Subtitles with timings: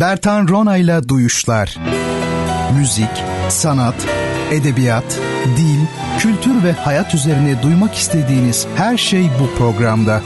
[0.00, 1.78] Bertan Ronayla Duyuşlar
[2.78, 3.94] Müzik, sanat,
[4.50, 5.20] edebiyat,
[5.56, 5.80] dil,
[6.18, 10.22] kültür ve hayat üzerine duymak istediğiniz her şey bu programda.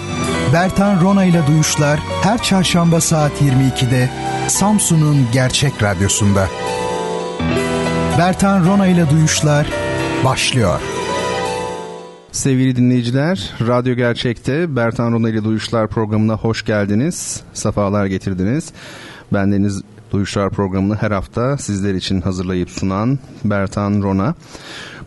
[0.53, 4.11] Bertan Ronayla Duyuşlar her çarşamba saat 22'de
[4.48, 6.49] Samsun'un Gerçek Radyosu'nda.
[8.19, 9.67] Bertan Ronayla Duyuşlar
[10.25, 10.81] başlıyor.
[12.33, 17.41] Sevgili dinleyiciler, Radyo Gerçek'te Bertan Rona ile Duyuşlar programına hoş geldiniz.
[17.52, 18.73] Safalar getirdiniz.
[19.33, 24.34] Bendeniz Duyuşlar programını her hafta sizler için hazırlayıp sunan Bertan Rona.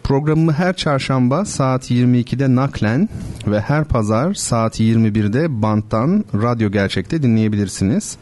[0.04, 3.10] Programımı her çarşamba saat 22'de naklen
[3.48, 8.18] ve her pazar saat 21'de banttan Radyo Gerçek'te dinleyebilirsiniz.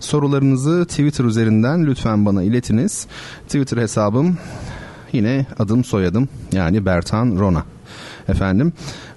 [0.00, 3.06] Sorularınızı Twitter üzerinden lütfen bana iletiniz.
[3.46, 4.38] Twitter hesabım
[5.12, 7.64] yine adım soyadım yani Bertan Rona.
[8.28, 8.72] Efendim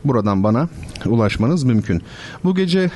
[0.05, 0.69] buradan bana
[1.05, 2.01] ulaşmanız mümkün.
[2.43, 2.91] Bu gece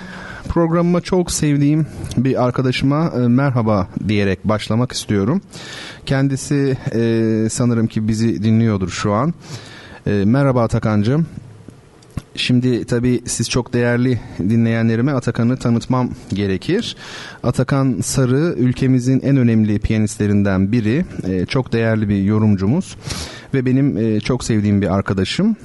[0.50, 1.88] programıma çok sevdiğim
[2.18, 5.42] bir arkadaşıma e, merhaba diyerek başlamak istiyorum.
[6.06, 9.34] Kendisi e, sanırım ki bizi dinliyordur şu an.
[10.08, 11.26] E, merhaba Atakan'cığım.
[12.36, 16.96] Şimdi tabii siz çok değerli dinleyenlerime Atakan'ı tanıtmam gerekir.
[17.44, 21.06] Atakan Sarı ülkemizin en önemli piyanistlerinden biri.
[21.28, 22.96] E, çok değerli bir yorumcumuz
[23.54, 25.56] ve benim e, çok sevdiğim bir arkadaşım.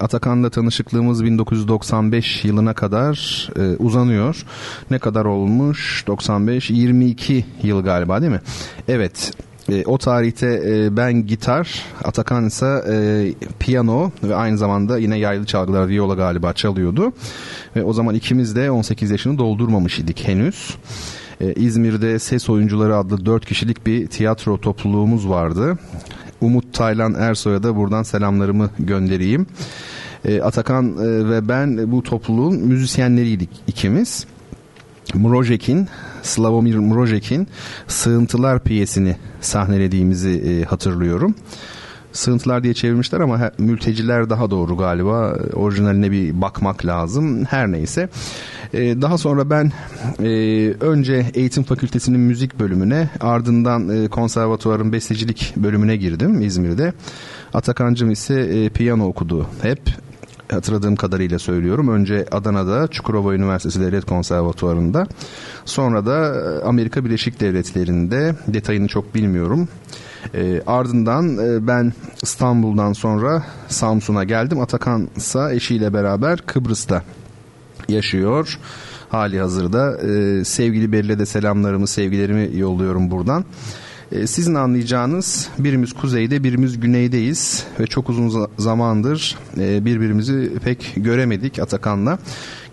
[0.00, 4.44] Atakan'la tanışıklığımız 1995 yılına kadar e, uzanıyor.
[4.90, 6.04] Ne kadar olmuş?
[6.06, 8.40] 95 22 yıl galiba değil mi?
[8.88, 9.32] Evet.
[9.68, 12.94] E, o tarihte e, ben gitar, Atakan ise e,
[13.58, 17.12] piyano ve aynı zamanda yine yaylı çalgılar viola galiba çalıyordu.
[17.76, 20.76] Ve o zaman ikimiz de 18 yaşını doldurmamış idik henüz.
[21.40, 25.78] E, İzmir'de Ses Oyuncuları adlı 4 kişilik bir tiyatro topluluğumuz vardı.
[26.40, 29.46] Umut Taylan Ersoy'a da buradan selamlarımı göndereyim.
[30.24, 34.26] E, Atakan e, ve ben bu topluluğun müzisyenleriydik ikimiz.
[35.14, 35.88] Mrojek'in,
[36.22, 37.48] Slavomir Mrojek'in
[37.88, 41.34] Sığıntılar piyesini sahnelediğimizi e, hatırlıyorum.
[42.12, 45.36] Sığıntılar diye çevirmişler ama mülteciler daha doğru galiba.
[45.52, 47.44] Orijinaline bir bakmak lazım.
[47.44, 48.08] Her neyse.
[48.74, 49.72] Ee, daha sonra ben
[50.20, 50.28] e,
[50.80, 56.92] önce eğitim fakültesinin müzik bölümüne ardından e, konservatuvarın bestecilik bölümüne girdim İzmir'de.
[57.54, 59.80] Atakancım ise e, piyano okudu hep
[60.50, 61.88] hatırladığım kadarıyla söylüyorum.
[61.88, 65.06] Önce Adana'da Çukurova Üniversitesi Devlet Konservatuvarı'nda
[65.64, 66.34] sonra da
[66.64, 69.68] Amerika Birleşik Devletleri'nde detayını çok bilmiyorum.
[70.34, 71.92] E, ardından e, ben
[72.22, 74.60] İstanbul'dan sonra Samsun'a geldim.
[74.60, 77.02] Atakan ise eşiyle beraber Kıbrıs'ta
[77.88, 78.58] yaşıyor
[79.08, 79.98] hali hazırda.
[79.98, 83.44] E, sevgili Beril'e de selamlarımı, sevgilerimi yolluyorum buradan.
[84.12, 91.58] E, sizin anlayacağınız birimiz kuzeyde birimiz güneydeyiz ve çok uzun zamandır e, birbirimizi pek göremedik
[91.58, 92.18] Atakan'la.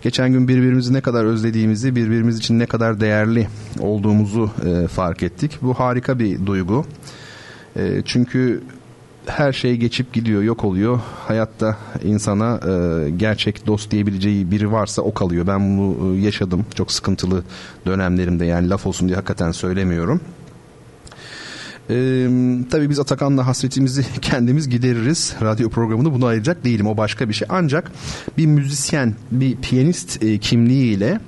[0.02, 3.48] Geçen gün birbirimizi ne kadar özlediğimizi, birbirimiz için ne kadar değerli
[3.80, 5.58] olduğumuzu e, fark ettik.
[5.62, 6.84] Bu harika bir duygu.
[7.76, 8.62] E, çünkü
[9.26, 11.00] her şey geçip gidiyor, yok oluyor.
[11.26, 15.46] Hayatta insana e, gerçek dost diyebileceği biri varsa o kalıyor.
[15.46, 17.42] Ben bunu e, yaşadım çok sıkıntılı
[17.86, 20.20] dönemlerimde yani laf olsun diye hakikaten söylemiyorum.
[21.90, 22.28] Ee,
[22.70, 25.34] tabii biz Atakan'la hasretimizi kendimiz gideririz.
[25.42, 26.86] Radyo programını bunu ayıracak değilim.
[26.86, 27.48] O başka bir şey.
[27.50, 27.90] Ancak
[28.38, 31.20] bir müzisyen, bir piyanist e, kimliğiyle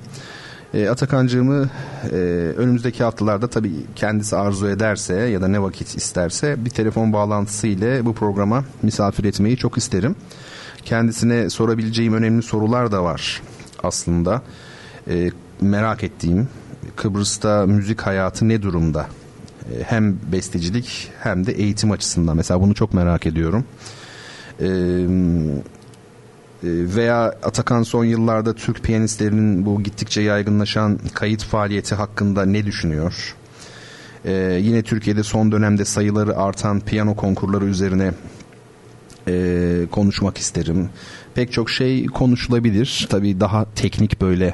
[0.73, 1.69] e, Atakan'cığımı
[2.11, 2.15] e,
[2.57, 8.05] önümüzdeki haftalarda tabii kendisi arzu ederse ya da ne vakit isterse bir telefon bağlantısı ile
[8.05, 10.15] bu programa misafir etmeyi çok isterim.
[10.85, 13.41] Kendisine sorabileceğim önemli sorular da var
[13.83, 14.41] aslında.
[15.07, 15.29] E,
[15.61, 16.47] merak ettiğim
[16.95, 19.07] Kıbrıs'ta müzik hayatı ne durumda?
[19.87, 23.65] Hem bestecilik hem de eğitim açısından mesela bunu çok merak ediyorum.
[24.61, 24.65] Ee,
[26.63, 33.35] veya Atakan son yıllarda Türk piyanistlerinin bu gittikçe yaygınlaşan kayıt faaliyeti hakkında ne düşünüyor?
[34.25, 38.11] Ee, yine Türkiye'de son dönemde sayıları artan piyano konkurları üzerine
[39.27, 40.89] e, konuşmak isterim.
[41.35, 43.07] Pek çok şey konuşulabilir.
[43.09, 44.53] Tabii daha teknik böyle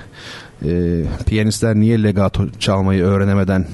[0.65, 3.67] e, piyanistler niye legato çalmayı öğrenemeden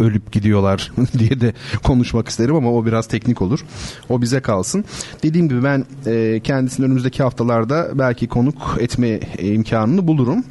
[0.00, 1.52] ölüp gidiyorlar diye de
[1.82, 3.64] konuşmak isterim ama o biraz teknik olur.
[4.08, 4.84] O bize kalsın.
[5.22, 10.44] Dediğim gibi ben e, kendisini önümüzdeki haftalarda belki konuk etme imkanını bulurum.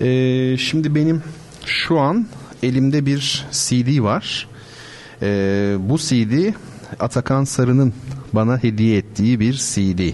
[0.00, 1.22] E, şimdi benim
[1.66, 2.26] şu an
[2.62, 4.48] elimde bir CD var.
[5.22, 5.28] E,
[5.80, 6.52] bu CD
[7.00, 7.92] Atakan Sarı'nın
[8.32, 10.12] bana hediye ettiği bir CD.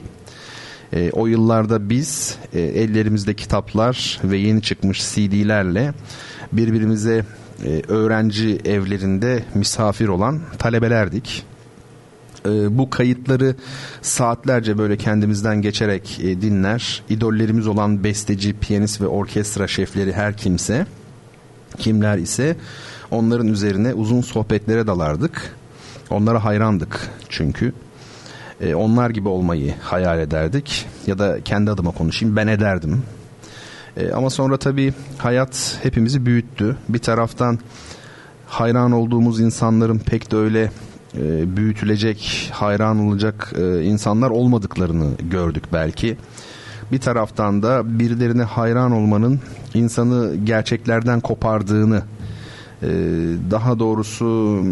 [0.93, 5.93] E, o yıllarda biz e, ellerimizde kitaplar ve yeni çıkmış CD'lerle
[6.53, 7.25] birbirimize
[7.65, 11.45] e, öğrenci evlerinde misafir olan talebelerdik.
[12.47, 13.55] E, bu kayıtları
[14.03, 17.03] saatlerce böyle kendimizden geçerek e, dinler.
[17.09, 20.87] İdollerimiz olan besteci, piyanist ve orkestra şefleri her kimse
[21.79, 22.57] kimler ise
[23.11, 25.57] onların üzerine uzun sohbetlere dalardık.
[26.11, 27.73] Onlara hayrandık çünkü.
[28.61, 33.03] E, onlar gibi olmayı hayal ederdik ya da kendi adıma konuşayım ben ederdim.
[33.97, 36.77] E, ama sonra tabii hayat hepimizi büyüttü.
[36.89, 37.59] Bir taraftan
[38.47, 40.71] hayran olduğumuz insanların pek de öyle
[41.19, 46.17] e, büyütülecek, hayran olacak e, insanlar olmadıklarını gördük belki.
[46.93, 49.41] Bir taraftan da birilerine hayran olmanın
[49.75, 52.03] insanı gerçeklerden kopardığını
[53.51, 54.27] daha doğrusu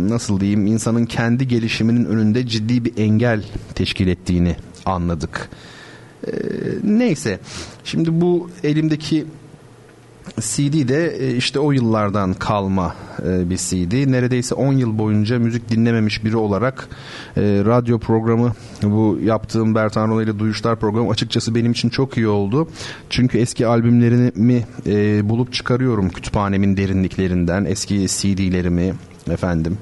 [0.08, 3.44] nasıl diyeyim insanın kendi gelişiminin önünde ciddi bir engel
[3.74, 4.56] teşkil ettiğini
[4.86, 5.50] anladık.
[6.26, 6.30] E,
[6.82, 7.40] neyse
[7.84, 9.26] şimdi bu elimdeki
[10.40, 12.94] CD de e, işte o yıllardan kalma
[13.26, 14.12] e, bir CD.
[14.12, 16.88] Neredeyse 10 yıl boyunca müzik dinlememiş biri olarak
[17.36, 22.28] e, radyo programı bu yaptığım Bertan Rona ile Duyuşlar programı açıkçası benim için çok iyi
[22.28, 22.68] oldu.
[23.10, 24.64] Çünkü eski albümlerimi
[25.28, 27.64] bulup çıkarıyorum kütüphanemin derinliklerinden.
[27.64, 28.94] Eski CD'lerimi
[29.30, 29.78] efendim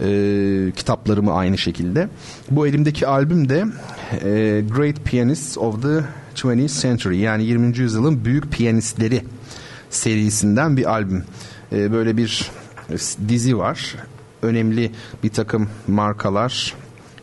[0.00, 2.08] e, kitaplarımı aynı şekilde.
[2.50, 3.64] Bu elimdeki albüm de
[4.12, 6.04] e, Great Pianists of the
[6.34, 7.78] 20th Century yani 20.
[7.78, 9.24] yüzyılın büyük piyanistleri
[9.90, 11.24] serisinden bir albüm.
[11.72, 12.50] E, böyle bir
[13.28, 13.94] dizi var.
[14.42, 14.90] Önemli
[15.22, 16.74] bir takım markalar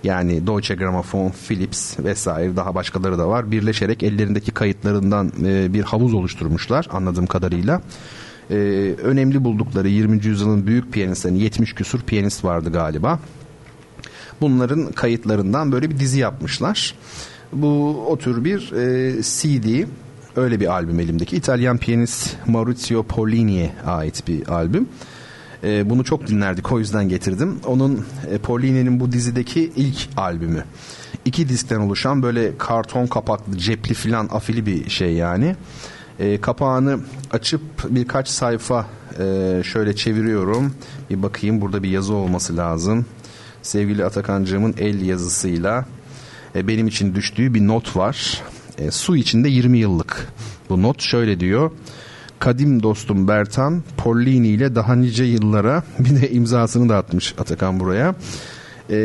[0.03, 3.51] yani Deutsche Grammophon, Philips vesaire daha başkaları da var.
[3.51, 7.81] Birleşerek ellerindeki kayıtlarından e, bir havuz oluşturmuşlar anladığım kadarıyla.
[8.50, 8.56] E,
[9.04, 10.26] önemli buldukları 20.
[10.26, 13.20] yüzyılın büyük piyanistlerini 70 küsur piyanist vardı galiba.
[14.42, 16.96] Bunların kayıtlarından böyle bir dizi yapmışlar.
[17.54, 19.88] Bu o tür bir e, CD
[20.36, 21.36] öyle bir albüm elimdeki.
[21.36, 24.88] İtalyan piyanist Maurizio Pollini'ye ait bir albüm.
[25.64, 27.60] E, bunu çok dinlerdik o yüzden getirdim.
[27.66, 30.64] Onun e, Pollini'nin bu dizideki ilk albümü.
[31.26, 35.56] İki diskten oluşan böyle karton kapaklı cepli filan afili bir şey yani.
[36.21, 37.00] E, kapağını
[37.31, 38.85] açıp birkaç sayfa
[39.19, 40.73] e, şöyle çeviriyorum.
[41.09, 43.06] Bir bakayım burada bir yazı olması lazım.
[43.62, 45.85] Sevgili Atakancığımın el yazısıyla
[46.56, 48.41] e, benim için düştüğü bir not var.
[48.77, 50.27] E, su içinde 20 yıllık.
[50.69, 51.71] Bu not şöyle diyor.
[52.39, 58.15] Kadim dostum Bertan Pollini ile daha nice yıllara bir de imzasını da atmış Atakan buraya.
[58.89, 58.97] E,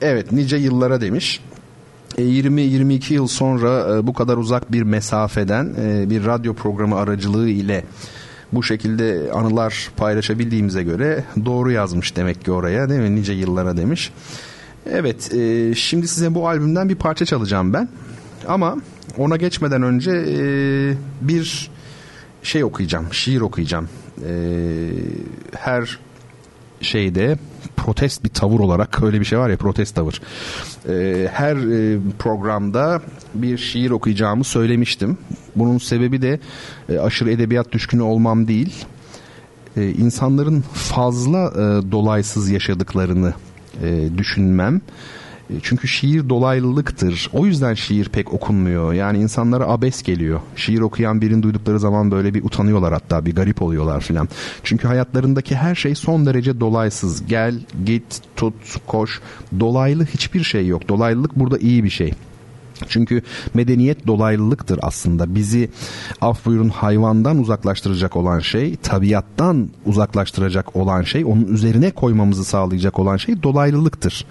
[0.00, 1.40] evet nice yıllara demiş.
[2.22, 7.48] 20-22 e, yıl sonra e, bu kadar uzak bir mesafeden e, bir radyo programı aracılığı
[7.48, 7.84] ile
[8.52, 13.16] bu şekilde anılar paylaşabildiğimize göre doğru yazmış demek ki oraya değil mi?
[13.16, 14.12] Nice yıllara demiş.
[14.90, 15.32] Evet
[15.76, 17.88] şimdi size bu albümden bir parça çalacağım ben.
[18.48, 18.76] Ama
[19.18, 20.12] ona geçmeden önce
[21.20, 21.70] bir
[22.42, 23.88] şey okuyacağım, şiir okuyacağım.
[25.56, 25.98] Her
[26.80, 27.38] şeyde
[27.84, 30.20] protest bir tavır olarak öyle bir şey var ya protest tavır.
[30.88, 33.02] E, her e, programda
[33.34, 35.18] bir şiir okuyacağımı söylemiştim.
[35.56, 36.40] Bunun sebebi de
[36.88, 38.84] e, aşırı edebiyat düşkünü olmam değil.
[39.76, 43.34] E, insanların fazla e, dolaysız yaşadıklarını
[44.16, 44.80] düşünmem
[45.62, 47.30] çünkü şiir dolaylılıktır.
[47.32, 48.92] O yüzden şiir pek okunmuyor.
[48.92, 50.40] Yani insanlara abes geliyor.
[50.56, 54.28] Şiir okuyan birini duydukları zaman böyle bir utanıyorlar hatta bir garip oluyorlar filan.
[54.62, 57.26] Çünkü hayatlarındaki her şey son derece dolaysız.
[57.26, 57.54] Gel,
[57.84, 58.54] git, tut,
[58.86, 59.20] koş.
[59.60, 60.88] Dolaylı hiçbir şey yok.
[60.88, 62.12] Dolaylılık burada iyi bir şey.
[62.88, 63.22] Çünkü
[63.54, 65.34] medeniyet dolaylılıktır aslında.
[65.34, 65.70] Bizi
[66.20, 73.16] af buyurun hayvandan uzaklaştıracak olan şey, tabiattan uzaklaştıracak olan şey, onun üzerine koymamızı sağlayacak olan
[73.16, 74.26] şey dolaylılıktır.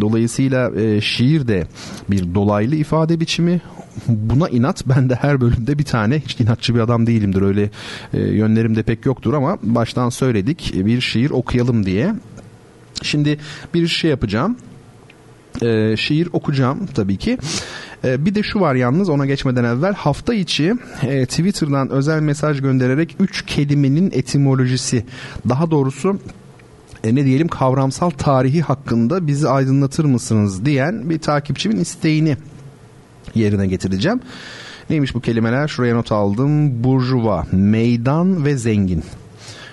[0.00, 1.66] Dolayısıyla e, şiir de
[2.10, 3.60] bir dolaylı ifade biçimi.
[4.08, 7.70] Buna inat ben de her bölümde bir tane hiç inatçı bir adam değilimdir öyle
[8.14, 12.14] e, yönlerim de pek yoktur ama baştan söyledik bir şiir okuyalım diye.
[13.02, 13.38] Şimdi
[13.74, 14.56] bir şey yapacağım
[15.62, 17.38] e, şiir okuyacağım tabii ki.
[18.04, 22.60] E, bir de şu var yalnız ona geçmeden evvel hafta içi e, Twitter'dan özel mesaj
[22.60, 25.04] göndererek 3 kelimenin etimolojisi
[25.48, 26.20] daha doğrusu
[27.04, 32.36] e, ne diyelim kavramsal tarihi hakkında bizi aydınlatır mısınız diyen bir takipçimin isteğini
[33.34, 34.20] yerine getireceğim.
[34.90, 35.68] Neymiş bu kelimeler?
[35.68, 36.84] Şuraya not aldım.
[36.84, 39.04] Burjuva, meydan ve zengin.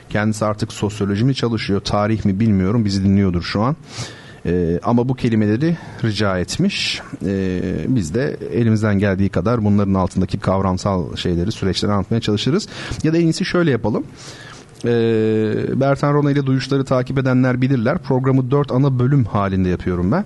[0.09, 2.85] Kendisi artık sosyoloji mi çalışıyor, tarih mi bilmiyorum.
[2.85, 3.75] Bizi dinliyordur şu an.
[4.45, 7.01] E, ama bu kelimeleri rica etmiş.
[7.25, 12.67] E, biz de elimizden geldiği kadar bunların altındaki kavramsal şeyleri, süreçleri anlatmaya çalışırız.
[13.03, 14.03] Ya da en iyisi şöyle yapalım.
[14.85, 14.89] E,
[15.79, 17.97] Bertan Rona ile duyuşları takip edenler bilirler.
[17.97, 20.25] Programı dört ana bölüm halinde yapıyorum ben.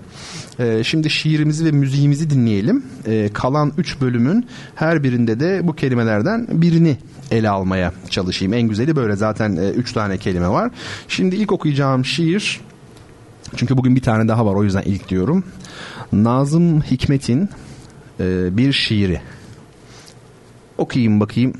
[0.58, 2.84] E, şimdi şiirimizi ve müziğimizi dinleyelim.
[3.06, 6.96] E, kalan üç bölümün her birinde de bu kelimelerden birini
[7.30, 8.54] ele almaya çalışayım.
[8.54, 10.70] En güzeli böyle zaten e, üç tane kelime var.
[11.08, 12.60] Şimdi ilk okuyacağım şiir
[13.56, 15.44] çünkü bugün bir tane daha var o yüzden ilk diyorum.
[16.12, 17.48] Nazım Hikmet'in
[18.20, 19.20] e, bir şiiri.
[20.78, 21.54] Okuyayım bakayım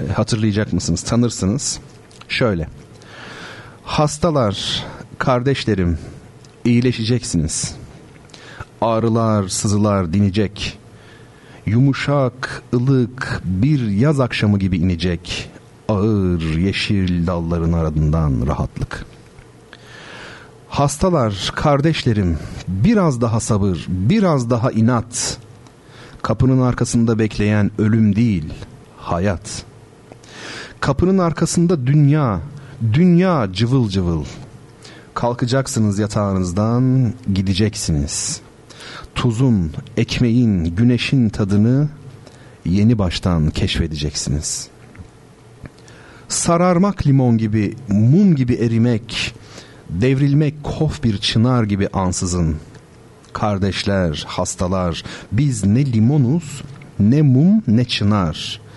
[0.00, 1.02] e, hatırlayacak mısınız?
[1.02, 1.80] Tanırsınız.
[2.28, 2.68] Şöyle.
[3.84, 4.86] Hastalar,
[5.18, 5.98] kardeşlerim,
[6.64, 7.74] iyileşeceksiniz.
[8.80, 10.78] Ağrılar, sızılar dinecek.
[11.66, 15.50] Yumuşak, ılık bir yaz akşamı gibi inecek.
[15.88, 19.06] Ağır yeşil dalların ardından rahatlık.
[20.68, 25.38] Hastalar, kardeşlerim, biraz daha sabır, biraz daha inat.
[26.22, 28.52] Kapının arkasında bekleyen ölüm değil,
[28.96, 29.64] hayat.
[30.80, 32.40] Kapının arkasında dünya,
[32.92, 34.24] dünya cıvıl cıvıl.
[35.14, 38.40] Kalkacaksınız yatağınızdan, gideceksiniz.
[39.14, 41.88] Tuzun, ekmeğin, güneşin tadını
[42.64, 44.68] yeni baştan keşfedeceksiniz.
[46.28, 49.34] Sararmak limon gibi, mum gibi erimek,
[49.90, 52.56] devrilmek kof bir çınar gibi ansızın.
[53.32, 56.62] Kardeşler, hastalar, biz ne limonuz,
[57.00, 58.68] ne mum, ne çınar.''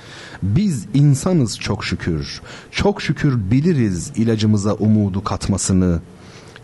[0.44, 2.42] Biz insanız çok şükür.
[2.72, 6.02] Çok şükür biliriz ilacımıza umudu katmasını.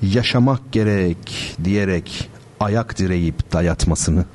[0.02, 4.26] Yaşamak gerek diyerek ayak direyip dayatmasını.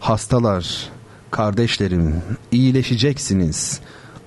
[0.00, 0.88] Hastalar,
[1.30, 3.80] kardeşlerim iyileşeceksiniz.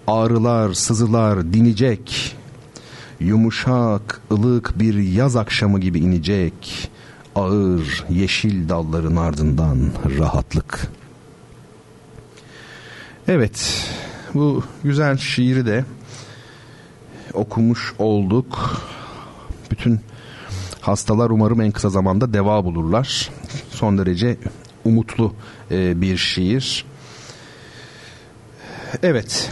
[0.08, 2.36] Ağrılar, sızılar dinecek.
[3.20, 6.90] Yumuşak, ılık bir yaz akşamı gibi inecek.
[7.36, 10.98] Ağır yeşil dalların ardından rahatlık.''
[13.28, 13.90] Evet,
[14.34, 15.86] bu güzel şiiri de
[17.34, 18.82] okumuş olduk.
[19.72, 20.00] Bütün
[20.82, 23.30] hastalar umarım en kısa zamanda deva bulurlar.
[23.70, 24.38] Son derece
[24.86, 25.34] umutlu
[25.72, 26.86] e, bir şiir.
[29.04, 29.52] Evet,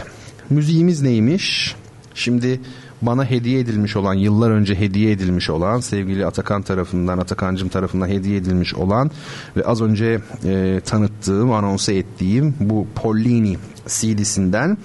[0.50, 1.74] müziğimiz neymiş?
[2.14, 2.60] Şimdi
[3.02, 8.36] bana hediye edilmiş olan yıllar önce hediye edilmiş olan sevgili Atakan tarafından Atakancım tarafından hediye
[8.36, 9.10] edilmiş olan
[9.56, 14.78] ve az önce e, tanıttığım anonsa ettiğim bu Pollini CD'sinden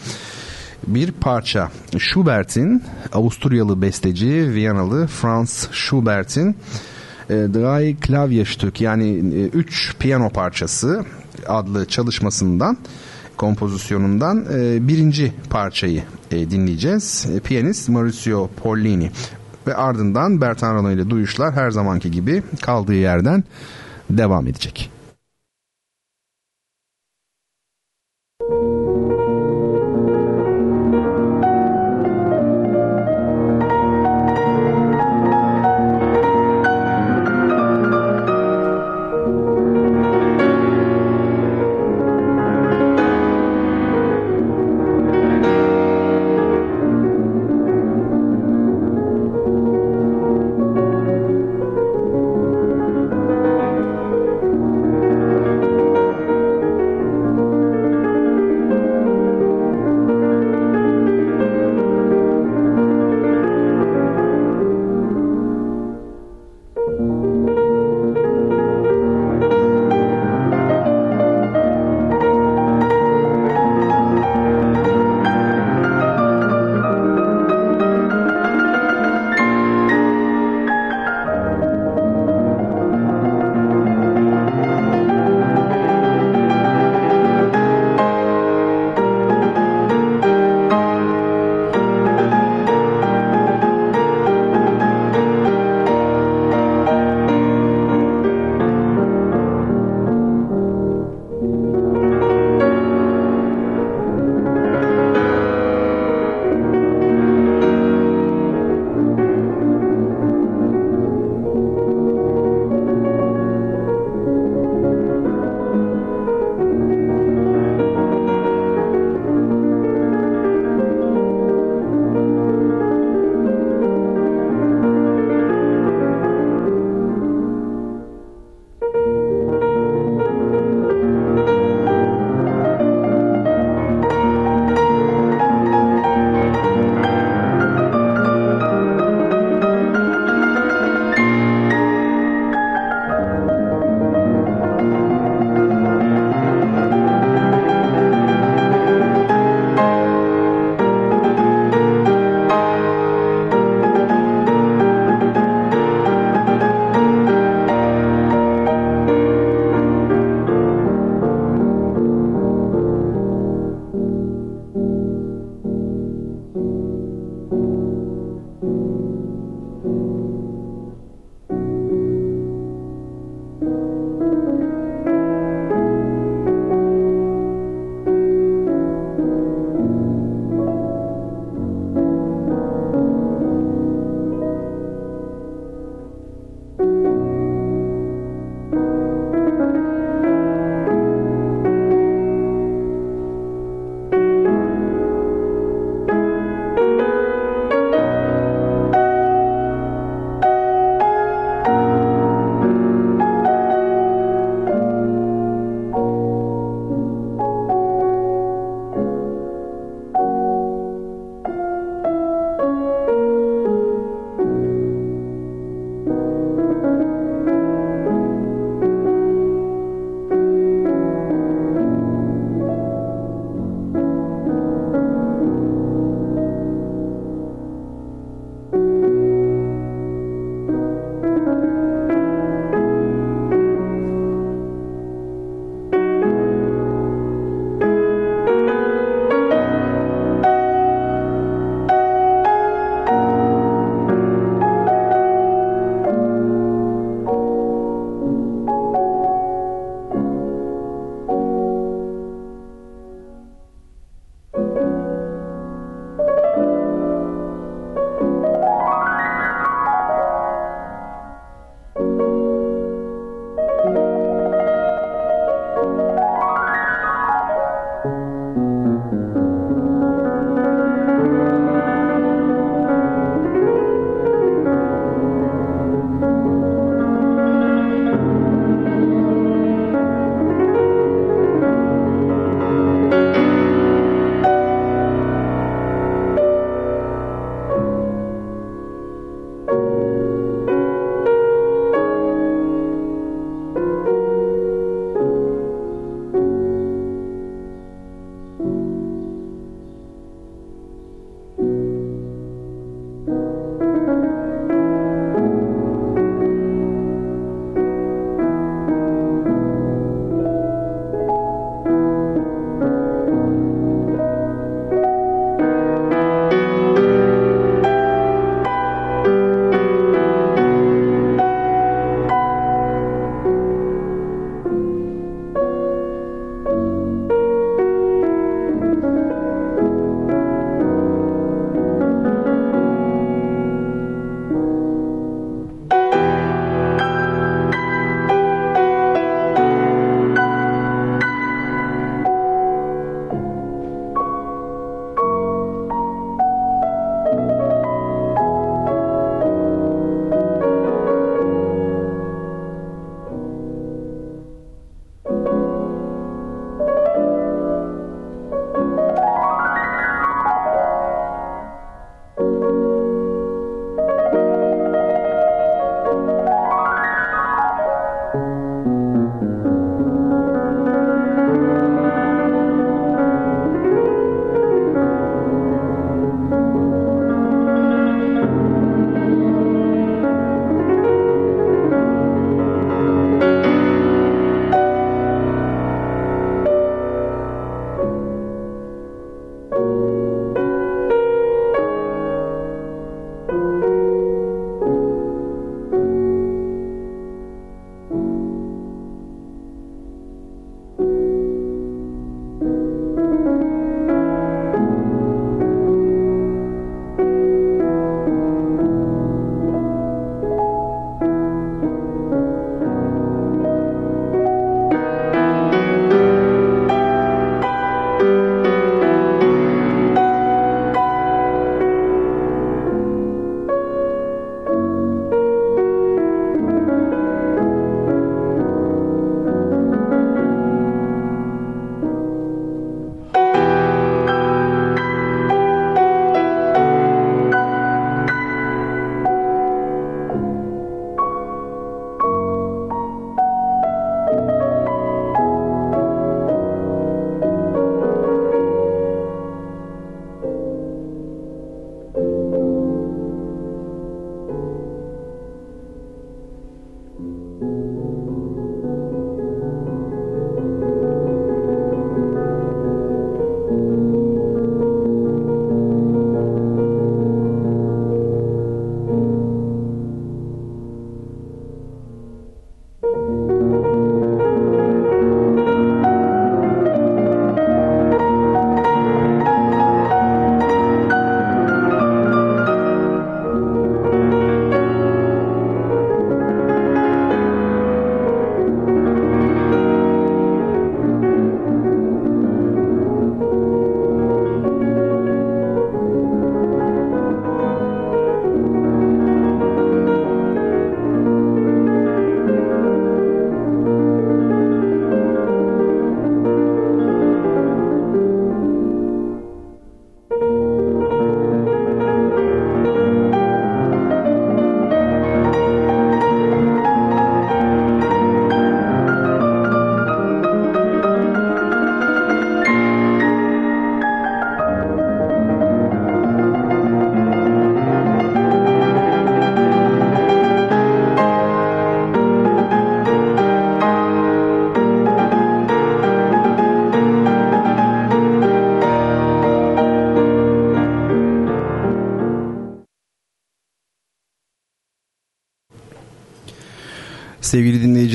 [0.87, 1.71] bir parça.
[1.97, 6.55] Schubert'in Avusturyalı besteci Viyanalı Franz Schubert'in
[7.29, 9.09] e, Drei Klavierstück yani
[9.53, 11.05] 3 e, piyano parçası
[11.47, 12.77] adlı çalışmasından
[13.37, 17.27] kompozisyonundan e, birinci parçayı e, dinleyeceğiz.
[17.35, 19.11] E, piyanist Mauricio Pollini
[19.67, 23.43] ve ardından Bertan Rona ile duyuşlar her zamanki gibi kaldığı yerden
[24.09, 24.91] devam edecek.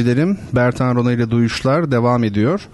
[0.07, 2.69] Dinleyicilerim, Bertan Rona ile Duyuşlar devam ediyor.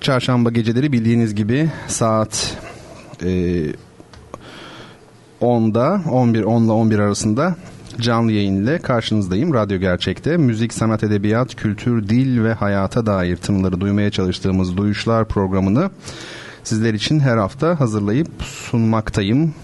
[0.00, 2.56] Çarşamba geceleri bildiğiniz gibi saat
[3.22, 3.26] e,
[5.40, 7.56] 10'da 11 10 ile 11 arasında
[8.00, 9.54] canlı yayın ile karşınızdayım.
[9.54, 15.90] Radyo Gerçek'te müzik, sanat, edebiyat, kültür, dil ve hayata dair tınıları duymaya çalıştığımız Duyuşlar programını
[16.62, 19.54] sizler için her hafta hazırlayıp sunmaktayım,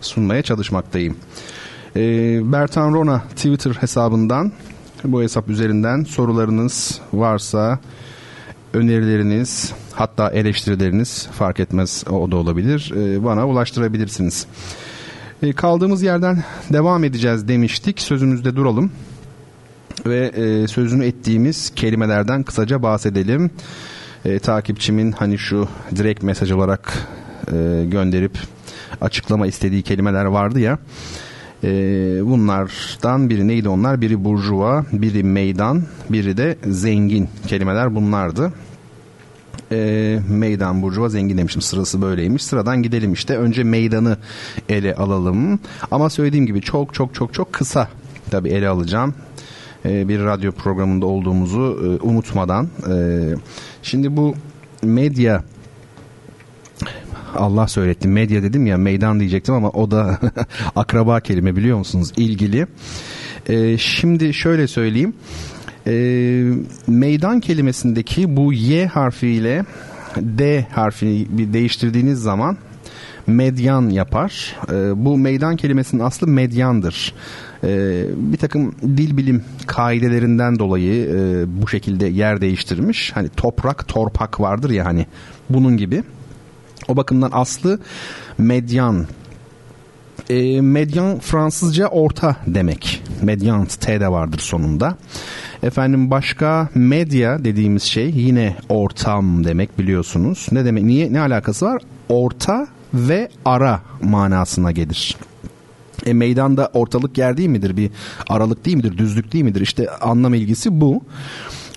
[0.00, 1.16] sunmaya çalışmaktayım.
[1.96, 2.02] E,
[2.52, 4.52] Bertan Rona Twitter hesabından
[5.04, 7.78] bu hesap üzerinden sorularınız varsa
[8.74, 14.46] önerileriniz hatta eleştirileriniz fark etmez o da olabilir e, bana ulaştırabilirsiniz.
[15.42, 18.92] E, kaldığımız yerden devam edeceğiz demiştik sözümüzde duralım
[20.06, 23.50] ve e, sözünü ettiğimiz kelimelerden kısaca bahsedelim.
[24.42, 27.08] Takipçimin hani şu direkt mesaj olarak
[27.84, 28.38] gönderip
[29.00, 30.78] açıklama istediği kelimeler vardı ya.
[31.64, 31.70] E,
[32.24, 34.00] bunlardan biri neydi onlar?
[34.00, 38.52] Biri burjuva, biri meydan, biri de zengin kelimeler bunlardı.
[39.72, 41.62] E, meydan, burjuva, zengin demiştim.
[41.62, 42.44] Sırası böyleymiş.
[42.44, 43.36] Sıradan gidelim işte.
[43.38, 44.16] Önce meydanı
[44.68, 45.58] ele alalım.
[45.90, 47.88] Ama söylediğim gibi çok çok çok çok kısa
[48.30, 49.14] tabii ele alacağım.
[49.84, 52.68] E, bir radyo programında olduğumuzu e, unutmadan.
[52.90, 52.96] E,
[53.82, 54.34] şimdi bu
[54.82, 55.42] medya
[57.34, 60.18] Allah söyletti medya dedim ya meydan diyecektim ama o da
[60.76, 62.66] akraba kelime biliyor musunuz ilgili.
[63.48, 65.14] Ee, şimdi şöyle söyleyeyim
[65.86, 65.92] e,
[66.86, 69.64] meydan kelimesindeki bu Y harfiyle
[70.16, 72.56] D harfini bir değiştirdiğiniz zaman
[73.26, 74.56] medyan yapar.
[74.72, 77.14] E, bu meydan kelimesinin aslı medyandır.
[77.64, 83.12] E, bir takım dil bilim kaidelerinden dolayı e, bu şekilde yer değiştirmiş.
[83.14, 85.06] Hani toprak torpak vardır ya hani
[85.50, 86.02] bunun gibi.
[86.88, 87.78] O bakımdan aslı
[88.38, 89.06] medyan.
[90.30, 93.02] E, medyan Fransızca orta demek.
[93.22, 94.96] Medyan T de vardır sonunda.
[95.62, 100.46] Efendim başka medya dediğimiz şey yine ortam demek biliyorsunuz.
[100.52, 100.84] Ne demek?
[100.84, 101.12] Niye?
[101.12, 101.82] Ne alakası var?
[102.08, 105.16] Orta ve ara manasına gelir.
[106.06, 107.76] E, meydanda ortalık yer değil midir?
[107.76, 107.90] Bir
[108.28, 108.98] aralık değil midir?
[108.98, 109.60] Düzlük değil midir?
[109.60, 111.02] İşte anlam ilgisi bu.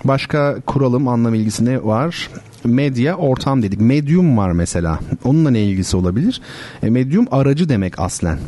[0.04, 2.30] Başka kuralım anlam ilgisi ne var?
[2.64, 3.80] Medya ortam dedik.
[3.80, 4.98] Medyum var mesela.
[5.24, 6.40] Onunla ne ilgisi olabilir?
[6.82, 8.38] E, medyum aracı demek aslen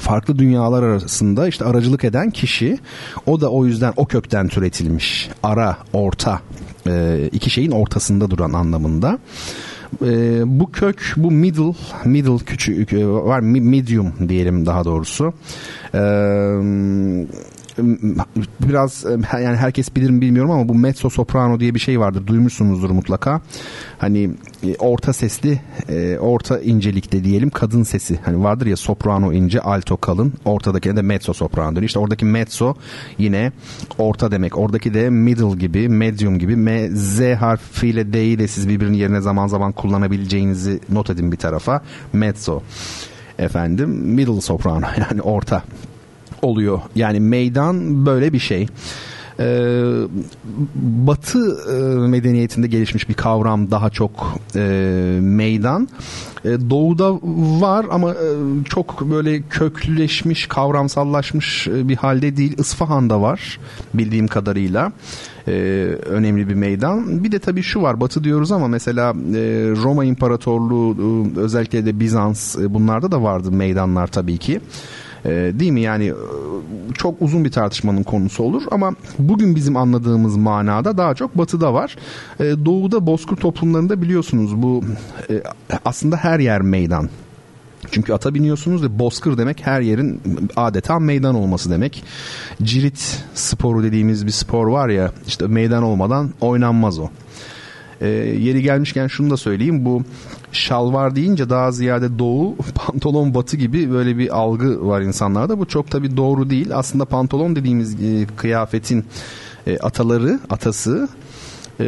[0.00, 2.78] farklı dünyalar arasında işte aracılık eden kişi
[3.26, 6.40] o da o yüzden o kökten türetilmiş ara orta
[6.86, 9.18] e, iki şeyin ortasında duran anlamında
[10.04, 15.32] e, bu kök bu middle middle küçük e, var medium diyelim daha doğrusu
[18.60, 22.26] biraz yani herkes bilir mi bilmiyorum ama bu mezzo soprano diye bir şey vardır.
[22.26, 23.40] Duymuşsunuzdur mutlaka.
[23.98, 24.30] Hani
[24.78, 25.60] orta sesli
[26.20, 28.18] orta incelikte diyelim kadın sesi.
[28.24, 30.32] Hani vardır ya soprano ince alto kalın.
[30.44, 32.74] Ortadaki de mezzo soprano işte oradaki mezzo
[33.18, 33.52] yine
[33.98, 34.58] orta demek.
[34.58, 36.56] Oradaki de middle gibi medium gibi.
[36.56, 41.82] M, Z harfiyle D'yi de siz birbirinin yerine zaman zaman kullanabileceğinizi not edin bir tarafa.
[42.12, 42.62] Mezzo.
[43.38, 45.62] Efendim middle soprano yani orta
[46.42, 46.80] oluyor.
[46.94, 48.66] Yani meydan böyle bir şey.
[49.40, 49.82] Ee,
[50.74, 54.60] batı e, medeniyetinde gelişmiş bir kavram daha çok e,
[55.20, 55.88] meydan.
[56.44, 57.12] E, doğuda
[57.60, 58.28] var ama e,
[58.64, 62.58] çok böyle köklüleşmiş, kavramsallaşmış e, bir halde değil.
[62.58, 63.60] İsfahan'da var
[63.94, 64.92] bildiğim kadarıyla.
[65.48, 65.52] Ee,
[66.06, 67.24] önemli bir meydan.
[67.24, 69.42] Bir de tabii şu var batı diyoruz ama mesela e,
[69.82, 70.96] Roma İmparatorluğu
[71.36, 74.60] e, özellikle de Bizans e, bunlarda da vardı meydanlar tabii ki.
[75.26, 75.80] E, değil mi?
[75.80, 76.14] Yani e,
[76.94, 81.96] çok uzun bir tartışmanın konusu olur ama bugün bizim anladığımız manada daha çok batıda var.
[82.40, 84.84] E, doğuda bozkır toplumlarında biliyorsunuz bu
[85.30, 85.42] e,
[85.84, 87.08] aslında her yer meydan.
[87.90, 90.20] Çünkü ata biniyorsunuz ve bozkır demek her yerin
[90.56, 92.04] adeta meydan olması demek.
[92.62, 97.08] Cirit sporu dediğimiz bir spor var ya işte meydan olmadan oynanmaz o.
[98.00, 99.84] E, yeri gelmişken şunu da söyleyeyim.
[99.84, 100.02] Bu
[100.52, 105.58] şalvar deyince daha ziyade doğu pantolon batı gibi böyle bir algı var insanlarda.
[105.58, 106.68] Bu çok tabi doğru değil.
[106.74, 109.04] Aslında pantolon dediğimiz e, kıyafetin
[109.66, 111.08] e, ataları atası
[111.80, 111.84] e,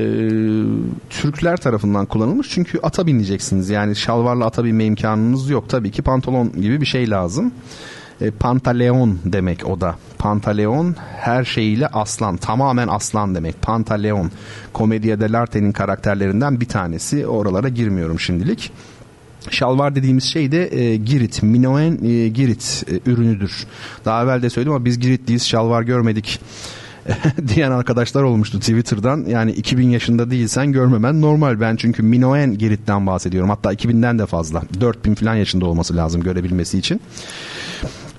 [1.11, 2.49] Türkler tarafından kullanılmış.
[2.51, 3.71] Çünkü ata bineceksiniz.
[3.71, 5.68] Yani şalvarla ata binme imkanınız yok.
[5.68, 7.53] Tabii ki pantolon gibi bir şey lazım
[8.20, 9.96] e, Pantaleon demek o da.
[10.18, 13.62] Pantaleon her şeyiyle aslan, tamamen aslan demek.
[13.62, 14.31] Pantaleon.
[14.72, 17.26] Komedya dell'arte'nin karakterlerinden bir tanesi.
[17.26, 18.72] Oralara girmiyorum şimdilik.
[19.50, 23.66] Şalvar dediğimiz şey de e, Girit, Minoen e, Girit e, ürünüdür.
[24.04, 26.40] Daha evvel de söyledim ama biz Giritliyiz, şalvar görmedik
[27.48, 29.24] diyen arkadaşlar olmuştu Twitter'dan.
[29.28, 31.61] Yani 2000 yaşında değilsen görmemen normal.
[31.61, 33.50] Ben çünkü Minoen Girit'ten bahsediyorum.
[33.50, 34.62] Hatta 2000'den de fazla.
[34.81, 37.00] 4000 falan yaşında olması lazım görebilmesi için.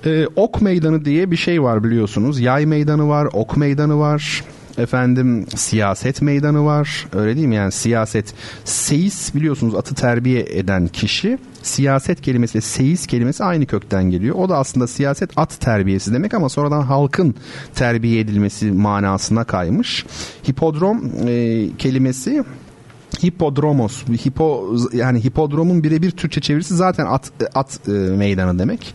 [0.06, 2.40] E, ok meydanı diye bir şey var biliyorsunuz.
[2.40, 4.44] Yay meydanı var, ok meydanı var.
[4.78, 7.06] Efendim siyaset meydanı var.
[7.14, 7.54] Öyle değil mi?
[7.54, 8.34] Yani siyaset.
[8.64, 11.38] Seyis biliyorsunuz atı terbiye eden kişi.
[11.62, 14.34] Siyaset kelimesi ve seyis kelimesi aynı kökten geliyor.
[14.34, 17.34] O da aslında siyaset at terbiyesi demek ama sonradan halkın
[17.74, 20.06] terbiye edilmesi manasına kaymış.
[20.48, 22.44] Hipodrom e, kelimesi
[23.22, 28.94] hipodromos hipo yani hipodromun birebir Türkçe çevirisi zaten at at e, meydanı demek.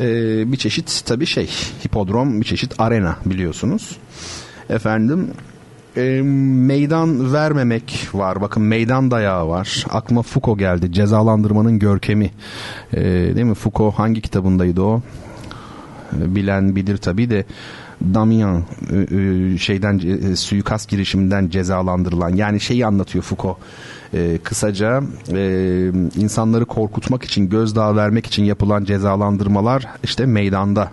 [0.00, 1.50] E, bir çeşit tabii şey
[1.84, 3.96] hipodrom bir çeşit arena biliyorsunuz.
[4.70, 5.30] Efendim
[5.96, 8.40] e, meydan vermemek var.
[8.40, 9.84] Bakın meydan dayağı var.
[9.90, 10.92] Aklıma Foucault geldi.
[10.92, 12.30] Cezalandırmanın görkemi.
[12.92, 13.54] E, değil mi?
[13.54, 15.02] Foucault hangi kitabındaydı o?
[16.22, 17.44] E, bilen bilir tabii de
[18.14, 20.00] Damian e, e, şeyden
[20.32, 23.58] e, suikast girişiminden cezalandırılan yani şeyi anlatıyor Foucault
[24.14, 30.90] e, kısaca e, insanları korkutmak için gözdağı vermek için yapılan cezalandırmalar işte meydanda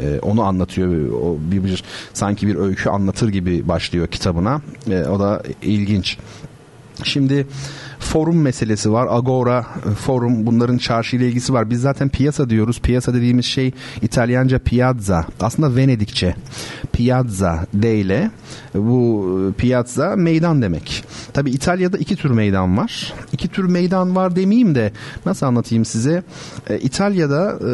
[0.00, 1.12] e, onu anlatıyor.
[1.12, 4.60] O bir, bir sanki bir öykü anlatır gibi başlıyor kitabına.
[4.90, 6.18] E, o da ilginç.
[7.04, 7.46] Şimdi
[8.10, 9.06] forum meselesi var.
[9.10, 9.66] Agora,
[9.98, 11.70] forum bunların çarşı ile ilgisi var.
[11.70, 12.80] Biz zaten piyasa diyoruz.
[12.80, 15.26] Piyasa dediğimiz şey İtalyanca piazza.
[15.40, 16.34] Aslında Venedikçe.
[16.92, 18.30] Piazza D ile
[18.74, 21.04] bu piazza meydan demek.
[21.32, 23.12] Tabi İtalya'da iki tür meydan var.
[23.32, 24.92] İki tür meydan var demeyeyim de
[25.26, 26.22] nasıl anlatayım size?
[26.70, 27.72] E, İtalya'da e,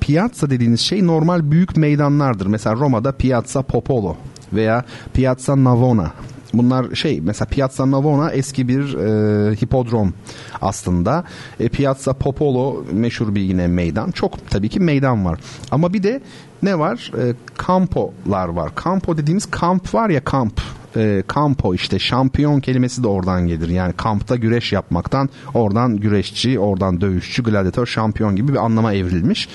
[0.00, 2.46] piazza dediğiniz şey normal büyük meydanlardır.
[2.46, 4.16] Mesela Roma'da Piazza Popolo
[4.52, 6.12] veya Piazza Navona
[6.58, 10.14] Bunlar şey mesela Piazza Navona eski bir e, hipodrom
[10.60, 11.24] aslında.
[11.60, 14.10] E, Piazza Popolo meşhur bir yine meydan.
[14.10, 15.40] Çok tabii ki meydan var.
[15.70, 16.20] Ama bir de
[16.62, 17.12] ne var?
[17.18, 18.74] E, kampolar var.
[18.74, 20.60] Kampo dediğimiz kamp var ya kamp
[20.96, 23.68] e, kampo işte şampiyon kelimesi de oradan gelir.
[23.68, 29.48] Yani kampta güreş yapmaktan oradan güreşçi, oradan dövüşçü, gladyatör, şampiyon gibi bir anlama evrilmiş.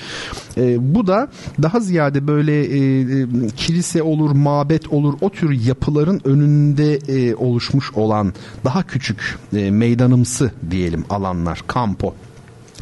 [0.56, 1.28] E, bu da
[1.62, 3.26] daha ziyade böyle e, e,
[3.56, 8.32] kilise olur, mabet olur o tür yapıların önünde e, oluşmuş olan
[8.64, 11.62] daha küçük e, meydanımsı diyelim alanlar.
[11.66, 12.14] Kampo.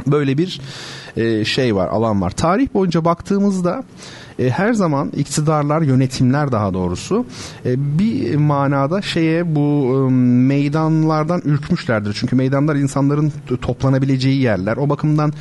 [0.07, 0.61] Böyle bir
[1.17, 2.31] e, şey var, alan var.
[2.31, 3.83] Tarih boyunca baktığımızda
[4.41, 7.25] e, her zaman iktidarlar, yönetimler daha doğrusu
[7.65, 10.11] e, bir manada şeye bu e,
[10.47, 12.13] meydanlardan ürkmüşlerdir.
[12.13, 14.77] Çünkü meydanlar insanların toplanabileceği yerler.
[14.77, 15.33] O bakımdan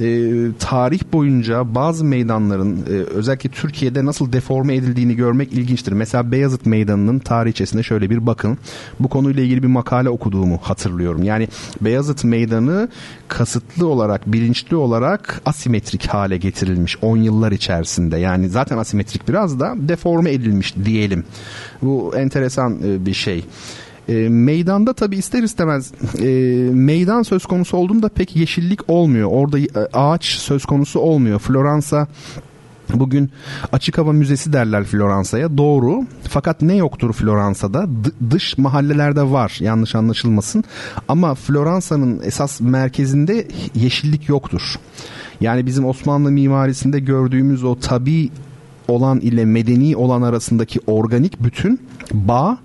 [0.00, 5.92] e, tarih boyunca bazı meydanların e, özellikle Türkiye'de nasıl deforme edildiğini görmek ilginçtir.
[5.92, 8.58] Mesela Beyazıt Meydanı'nın tarihçesine şöyle bir bakın.
[9.00, 11.22] Bu konuyla ilgili bir makale okuduğumu hatırlıyorum.
[11.22, 11.48] Yani
[11.80, 12.88] Beyazıt Meydanı
[13.28, 18.16] kasıtlı olarak, bilinçli olarak asimetrik hale getirilmiş 10 yıllar içerisinde.
[18.18, 21.24] Yani zaten asimetrik biraz da deforme edilmiş diyelim.
[21.82, 23.44] Bu enteresan e, bir şey.
[24.08, 26.24] E, meydanda tabi ister istemez e,
[26.72, 29.28] meydan söz konusu olduğunda pek yeşillik olmuyor.
[29.32, 31.38] Orada e, ağaç söz konusu olmuyor.
[31.38, 32.08] Floransa
[32.94, 33.30] Bugün
[33.72, 35.58] açık hava müzesi derler Floransa'ya.
[35.58, 36.04] Doğru.
[36.28, 37.86] Fakat ne yoktur Floransa'da?
[37.86, 39.58] D- dış mahallelerde var.
[39.60, 40.64] Yanlış anlaşılmasın.
[41.08, 44.62] Ama Floransa'nın esas merkezinde yeşillik yoktur.
[45.40, 48.30] Yani bizim Osmanlı mimarisinde gördüğümüz o tabi
[48.88, 51.80] olan ile medeni olan arasındaki organik bütün
[52.12, 52.58] bağ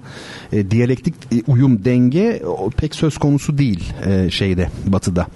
[0.51, 5.27] e, diyalektik e, uyum denge o, pek söz konusu değil e, şeyde batıda.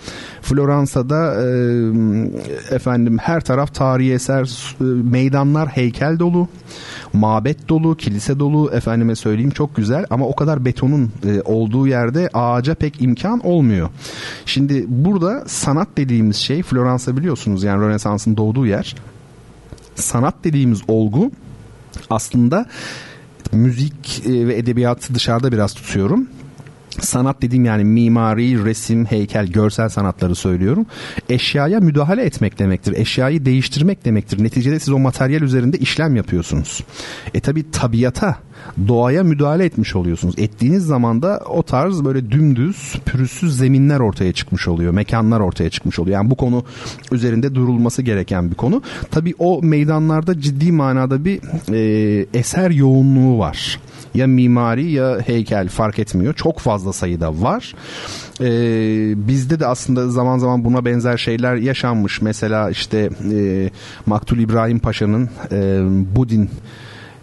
[0.42, 1.48] Floransa'da e,
[2.76, 6.48] efendim her taraf tarihi eser e, meydanlar heykel dolu
[7.14, 12.30] mabet dolu kilise dolu efendime söyleyeyim çok güzel ama o kadar betonun e, olduğu yerde
[12.34, 13.90] ağaca pek imkan olmuyor.
[14.46, 18.96] Şimdi burada sanat dediğimiz şey Floransa biliyorsunuz yani Rönesans'ın doğduğu yer
[19.96, 21.32] sanat dediğimiz olgu
[22.10, 22.66] aslında
[23.52, 26.28] müzik e, ve edebiyatı dışarıda biraz tutuyorum
[27.00, 30.86] sanat dediğim yani mimari, resim, heykel, görsel sanatları söylüyorum.
[31.30, 32.94] Eşyaya müdahale etmek demektir.
[32.98, 34.44] Eşyayı değiştirmek demektir.
[34.44, 36.84] Neticede siz o materyal üzerinde işlem yapıyorsunuz.
[37.34, 38.38] E tabi tabiata,
[38.88, 40.36] doğaya müdahale etmiş oluyorsunuz.
[40.38, 44.94] Ettiğiniz zaman da o tarz böyle dümdüz, pürüzsüz zeminler ortaya çıkmış oluyor.
[44.94, 46.18] Mekanlar ortaya çıkmış oluyor.
[46.18, 46.64] Yani bu konu
[47.12, 48.82] üzerinde durulması gereken bir konu.
[49.12, 51.40] Tabi o meydanlarda ciddi manada bir
[51.74, 53.80] e, eser yoğunluğu var
[54.16, 56.34] ya mimari ya heykel fark etmiyor.
[56.34, 57.74] Çok fazla sayıda var.
[58.42, 62.22] Ee, bizde de aslında zaman zaman buna benzer şeyler yaşanmış.
[62.22, 63.70] Mesela işte e,
[64.06, 65.82] Maktul İbrahim Paşa'nın e,
[66.16, 66.50] Budin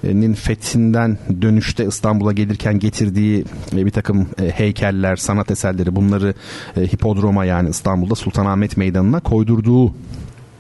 [0.05, 6.35] nin fethinden dönüşte İstanbul'a gelirken getirdiği e, bir takım e, heykeller, sanat eserleri bunları
[6.77, 9.95] e, hipodroma yani İstanbul'da Sultanahmet Meydanı'na koydurduğu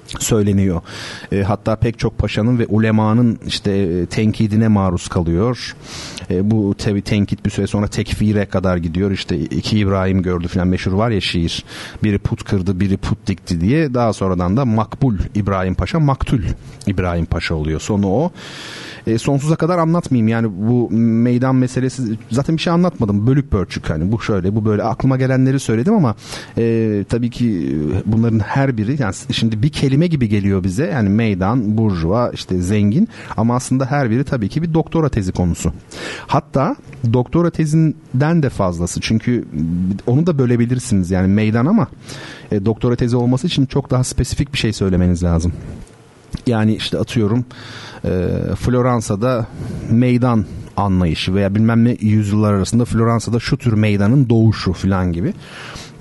[0.06, 0.80] söyleniyor.
[1.32, 5.76] E, hatta pek çok paşanın ve ulemanın işte e, tenkidine maruz kalıyor.
[6.30, 9.10] E, bu tabi tenkit bir süre sonra tekfire kadar gidiyor.
[9.10, 11.64] İşte iki İbrahim gördü falan meşhur var ya şiir.
[12.02, 13.94] Biri put kırdı, biri put dikti diye.
[13.94, 16.40] Daha sonradan da makbul İbrahim Paşa, maktul
[16.86, 17.80] İbrahim Paşa oluyor.
[17.80, 18.32] Sonu o
[19.06, 20.28] e, sonsuza kadar anlatmayayım.
[20.28, 23.26] Yani bu meydan meselesi zaten bir şey anlatmadım.
[23.26, 26.14] Bölük pörçük hani bu şöyle bu böyle aklıma gelenleri söyledim ama
[26.58, 30.86] e, tabii ki bunların her biri yani şimdi bir kelime gibi geliyor bize.
[30.86, 35.72] Yani meydan, burjuva, işte zengin ama aslında her biri tabii ki bir doktora tezi konusu.
[36.26, 36.76] Hatta
[37.12, 39.00] doktora tezinden de fazlası.
[39.00, 39.44] Çünkü
[40.06, 41.86] onu da bölebilirsiniz yani meydan ama
[42.52, 45.52] e, doktora tezi olması için çok daha spesifik bir şey söylemeniz lazım.
[46.46, 47.44] Yani işte atıyorum
[48.04, 48.10] e,
[48.56, 49.46] Floransa'da
[49.90, 50.44] meydan
[50.76, 55.34] anlayışı veya bilmem ne yüzyıllar arasında Floransa'da şu tür meydanın doğuşu falan gibi.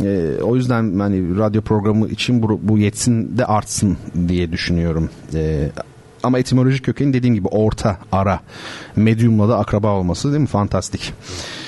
[0.03, 5.09] E, o yüzden hani radyo programı için bu, bu yetsin de artsın diye düşünüyorum.
[5.33, 5.69] E,
[6.23, 8.39] ama etimolojik kökeni dediğim gibi orta, ara,
[8.95, 10.47] medyumla da akraba olması değil mi?
[10.47, 11.13] Fantastik.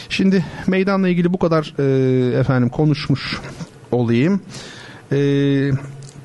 [0.10, 3.40] Şimdi meydanla ilgili bu kadar e, efendim konuşmuş
[3.92, 4.42] olayım.
[5.12, 5.18] E,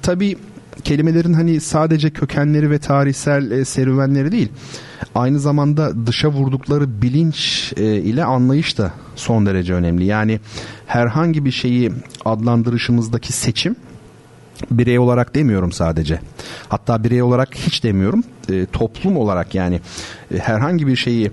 [0.02, 0.36] tabii
[0.84, 4.48] kelimelerin hani sadece kökenleri ve tarihsel e, serüvenleri değil
[5.14, 10.04] aynı zamanda dışa vurdukları bilinç e, ile anlayış da son derece önemli.
[10.04, 10.40] Yani
[10.86, 11.92] herhangi bir şeyi
[12.24, 13.76] adlandırışımızdaki seçim
[14.70, 16.20] birey olarak demiyorum sadece.
[16.68, 18.24] Hatta birey olarak hiç demiyorum.
[18.50, 19.80] E, toplum olarak yani
[20.34, 21.30] e, herhangi bir şeyi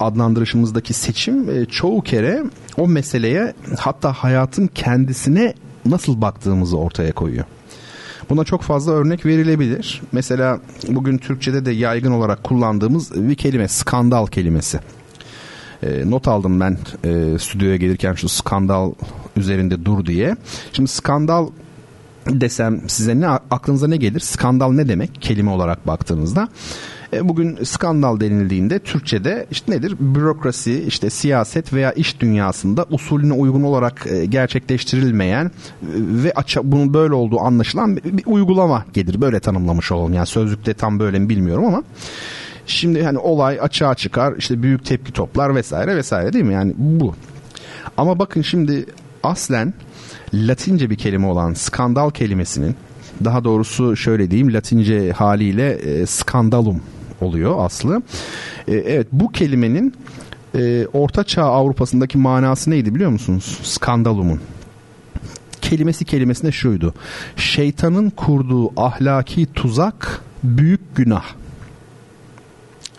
[0.00, 2.42] adlandırışımızdaki seçim e, çoğu kere
[2.76, 7.44] o meseleye hatta hayatın kendisine nasıl baktığımızı ortaya koyuyor.
[8.30, 10.02] Buna çok fazla örnek verilebilir.
[10.12, 14.80] Mesela bugün Türkçe'de de yaygın olarak kullandığımız bir kelime skandal kelimesi.
[15.82, 18.92] E, not aldım ben e, stüdyoya gelirken şu skandal
[19.36, 20.36] üzerinde dur diye.
[20.72, 21.48] Şimdi skandal
[22.28, 24.20] desem size ne aklınıza ne gelir?
[24.20, 26.48] Skandal ne demek kelime olarak baktığınızda?
[27.12, 29.96] E, bugün skandal denildiğinde Türkçe'de işte nedir?
[30.00, 35.50] Bürokrasi, işte siyaset veya iş dünyasında usulüne uygun olarak e, gerçekleştirilmeyen e,
[35.96, 39.20] ve bunun böyle olduğu anlaşılan bir uygulama gelir.
[39.20, 40.12] Böyle tanımlamış olalım.
[40.12, 41.82] Yani sözlükte tam böyle mi bilmiyorum ama
[42.66, 46.54] Şimdi hani olay açığa çıkar işte büyük tepki toplar vesaire vesaire değil mi?
[46.54, 47.14] Yani bu.
[47.96, 48.86] Ama bakın şimdi
[49.22, 49.74] aslen
[50.34, 52.76] Latince bir kelime olan skandal kelimesinin
[53.24, 56.80] daha doğrusu şöyle diyeyim Latince haliyle e, skandalum
[57.22, 58.02] oluyor aslı.
[58.68, 59.94] E, evet bu kelimenin
[60.54, 63.58] e, Orta Çağ Avrupa'sındaki manası neydi biliyor musunuz?
[63.62, 64.40] Skandalumun
[65.70, 66.94] kelimesi kelimesine şuydu.
[67.36, 71.24] Şeytanın kurduğu ahlaki tuzak büyük günah.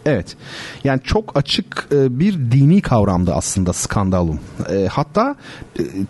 [0.05, 0.35] Evet.
[0.83, 4.39] Yani çok açık e, bir dini kavramdı aslında skandalum.
[4.69, 5.35] E, hatta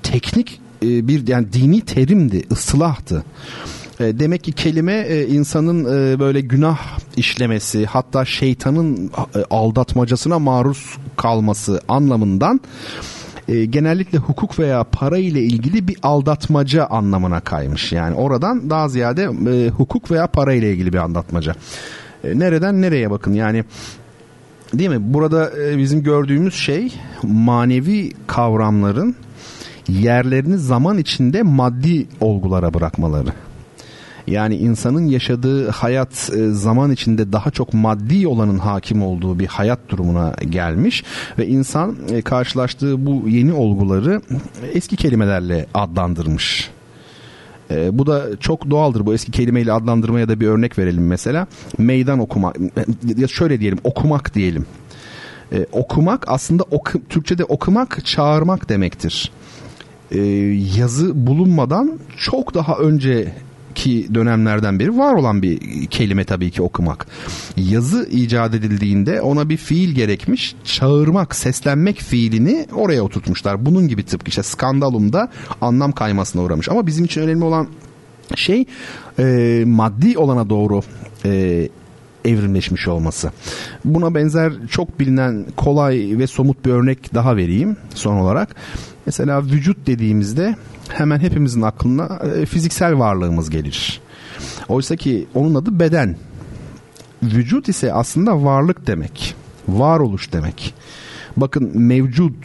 [0.03, 3.23] teknik bir yani dini terimdi, ıslahtı.
[4.01, 6.79] E, demek ki kelime e, insanın e, böyle günah
[7.17, 9.11] işlemesi hatta şeytanın
[9.49, 12.61] aldatmacasına maruz kalması anlamından
[13.47, 17.91] genellikle hukuk veya para ile ilgili bir aldatmaca anlamına kaymış.
[17.91, 19.27] Yani oradan daha ziyade
[19.69, 21.55] hukuk veya para ile ilgili bir aldatmaca.
[22.23, 23.63] nereden nereye bakın yani
[24.73, 25.13] değil mi?
[25.13, 29.15] Burada bizim gördüğümüz şey manevi kavramların
[29.89, 33.29] yerlerini zaman içinde maddi olgulara bırakmaları.
[34.27, 39.79] Yani insanın yaşadığı hayat e, zaman içinde daha çok maddi olanın hakim olduğu bir hayat
[39.89, 41.03] durumuna gelmiş
[41.37, 44.21] ve insan e, karşılaştığı bu yeni olguları
[44.73, 46.69] eski kelimelerle adlandırmış.
[47.71, 49.05] E, bu da çok doğaldır.
[49.05, 51.47] Bu eski kelimeyle adlandırmaya da bir örnek verelim mesela.
[51.77, 52.53] Meydan okuma
[53.17, 54.65] ya şöyle diyelim okumak diyelim.
[55.51, 59.31] E, okumak aslında oku, Türkçe'de okumak çağırmak demektir.
[60.11, 60.19] E,
[60.77, 63.33] yazı bulunmadan çok daha önce
[63.75, 67.07] ki dönemlerden beri var olan bir kelime tabii ki okumak.
[67.57, 70.55] Yazı icat edildiğinde ona bir fiil gerekmiş.
[70.63, 73.65] Çağırmak, seslenmek fiilini oraya oturtmuşlar.
[73.65, 75.29] Bunun gibi tıpkı işte skandalumda
[75.61, 76.69] anlam kaymasına uğramış.
[76.69, 77.67] Ama bizim için önemli olan
[78.35, 78.65] şey
[79.19, 80.81] e, maddi olana doğru
[81.25, 81.69] e,
[82.25, 83.31] evrimleşmiş olması.
[83.85, 88.55] Buna benzer çok bilinen kolay ve somut bir örnek daha vereyim son olarak.
[89.05, 90.55] Mesela vücut dediğimizde
[90.89, 94.01] hemen hepimizin aklına e, fiziksel varlığımız gelir.
[94.69, 96.15] Oysa ki onun adı beden.
[97.23, 99.35] Vücut ise aslında varlık demek.
[99.67, 100.73] Varoluş demek.
[101.37, 102.35] Bakın mevcut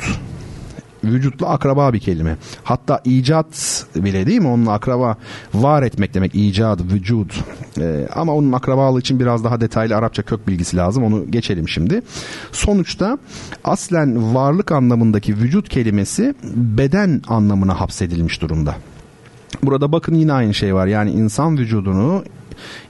[1.13, 2.37] vücutla akraba bir kelime.
[2.65, 4.49] Hatta icat bile değil mi?
[4.49, 5.17] Onunla akraba
[5.55, 6.35] var etmek demek.
[6.35, 7.45] icat, vücut.
[7.81, 11.05] Ee, ama onun akrabalığı için biraz daha detaylı Arapça kök bilgisi lazım.
[11.05, 12.03] Onu geçelim şimdi.
[12.53, 13.19] Sonuçta
[13.65, 18.75] aslen varlık anlamındaki vücut kelimesi beden anlamına hapsedilmiş durumda.
[19.63, 20.87] Burada bakın yine aynı şey var.
[20.87, 22.25] Yani insan vücudunu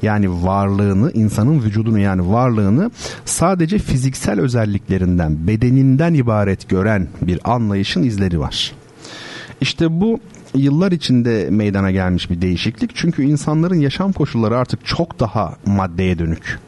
[0.03, 2.91] yani varlığını insanın vücudunu yani varlığını
[3.25, 8.73] sadece fiziksel özelliklerinden bedeninden ibaret gören bir anlayışın izleri var.
[9.61, 10.21] İşte bu
[10.55, 12.91] yıllar içinde meydana gelmiş bir değişiklik.
[12.95, 16.59] Çünkü insanların yaşam koşulları artık çok daha maddeye dönük.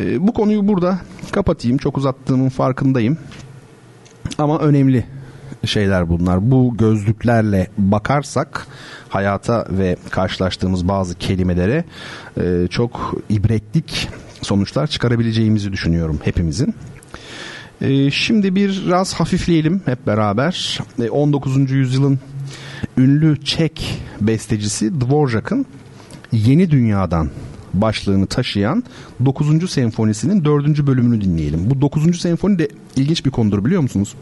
[0.00, 0.98] Ee, bu konuyu burada
[1.32, 1.78] kapatayım.
[1.78, 3.18] Çok uzattığımın farkındayım.
[4.38, 5.04] Ama önemli
[5.64, 6.50] şeyler bunlar.
[6.50, 8.66] Bu gözlüklerle bakarsak
[9.08, 11.84] hayata ve karşılaştığımız bazı kelimelere
[12.40, 14.08] e, çok ibretlik
[14.42, 16.74] sonuçlar çıkarabileceğimizi düşünüyorum hepimizin.
[17.80, 20.80] E, şimdi biraz hafifleyelim hep beraber.
[21.10, 21.56] 19.
[21.56, 22.18] E, yüzyılın
[22.98, 25.66] ünlü Çek bestecisi Dvorak'ın
[26.32, 27.30] Yeni Dünya'dan
[27.74, 28.84] başlığını taşıyan
[29.24, 29.70] 9.
[29.70, 30.86] senfonisinin 4.
[30.86, 31.70] bölümünü dinleyelim.
[31.70, 32.20] Bu 9.
[32.20, 34.14] senfoni de ilginç bir konudur biliyor musunuz?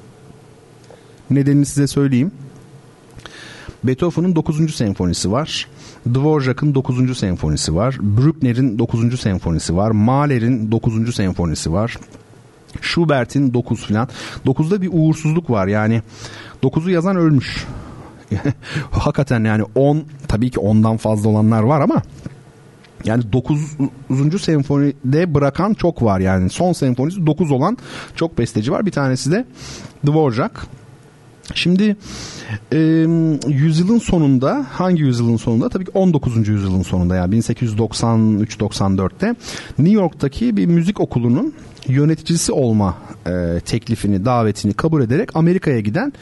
[1.30, 2.32] Nedenini size söyleyeyim.
[3.84, 4.74] Beethoven'ın 9.
[4.74, 5.68] senfonisi var.
[6.14, 7.18] Dvorak'ın 9.
[7.18, 7.96] senfonisi var.
[8.00, 9.20] Bruckner'in 9.
[9.20, 9.90] senfonisi var.
[9.90, 11.14] Mahler'in 9.
[11.14, 11.96] senfonisi var.
[12.80, 14.08] Schubert'in 9 filan.
[14.46, 16.02] 9'da bir uğursuzluk var yani.
[16.62, 17.66] 9'u yazan ölmüş.
[18.90, 22.02] Hakikaten yani 10 tabii ki ondan fazla olanlar var ama
[23.04, 24.42] yani 9.
[24.42, 26.50] senfonide bırakan çok var yani.
[26.50, 27.78] Son senfonisi 9 olan
[28.16, 28.86] çok besteci var.
[28.86, 29.44] Bir tanesi de
[30.06, 30.66] Dvorak.
[31.54, 31.96] Şimdi
[32.72, 32.78] e,
[33.48, 36.48] yüzyılın sonunda hangi yüzyılın sonunda tabii ki 19.
[36.48, 39.34] yüzyılın sonunda yani 1893-94'te
[39.78, 41.54] New York'taki bir müzik okulunun
[41.88, 46.12] yöneticisi olma e, teklifini, davetini kabul ederek Amerika'ya giden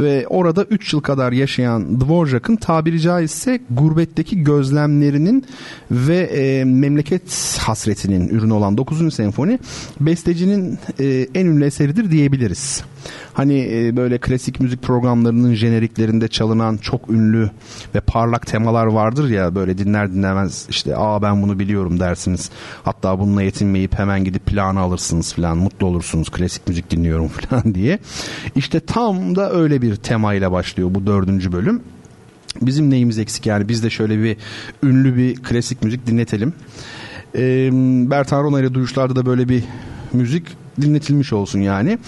[0.00, 5.44] ve orada 3 yıl kadar yaşayan Dvorak'ın tabiri caizse gurbetteki gözlemlerinin
[5.90, 9.14] ve e, memleket hasretinin ürünü olan 9.
[9.14, 9.58] senfoni
[10.00, 12.84] bestecinin e, en ünlü eseridir diyebiliriz.
[13.32, 17.50] Hani e, böyle klasik müzik programlarının jeneriklerinde çalınan çok ünlü
[17.94, 22.50] ve parlak temalar vardır ya böyle dinler dinlemez işte aa ben bunu biliyorum dersiniz.
[22.82, 27.98] Hatta bununla yetinmeyip hemen gidip planı alırsınız falan mutlu olursunuz klasik müzik dinliyorum falan diye.
[28.56, 31.82] İşte tam da öyle bir temayla başlıyor bu dördüncü bölüm.
[32.62, 34.36] Bizim neyimiz eksik yani biz de şöyle bir
[34.82, 36.52] ünlü bir klasik müzik dinletelim.
[37.34, 37.70] E,
[38.10, 39.64] Bertan Rona ile Duyuşlar'da da böyle bir
[40.12, 40.46] müzik
[40.80, 41.98] dinletilmiş olsun yani.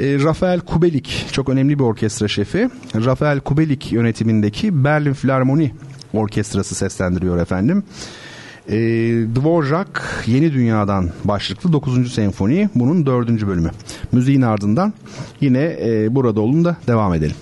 [0.00, 2.70] E, Rafael Kubelik çok önemli bir orkestra şefi.
[2.94, 5.72] Rafael Kubelik yönetimindeki Berlin Filarmoni
[6.12, 7.82] Orkestrası seslendiriyor efendim.
[8.68, 8.76] E,
[9.36, 12.12] Dvorak Yeni Dünya'dan başlıklı 9.
[12.12, 13.46] senfoni bunun 4.
[13.46, 13.70] bölümü.
[14.12, 14.92] Müziğin ardından
[15.40, 17.36] yine e, burada olun da devam edelim.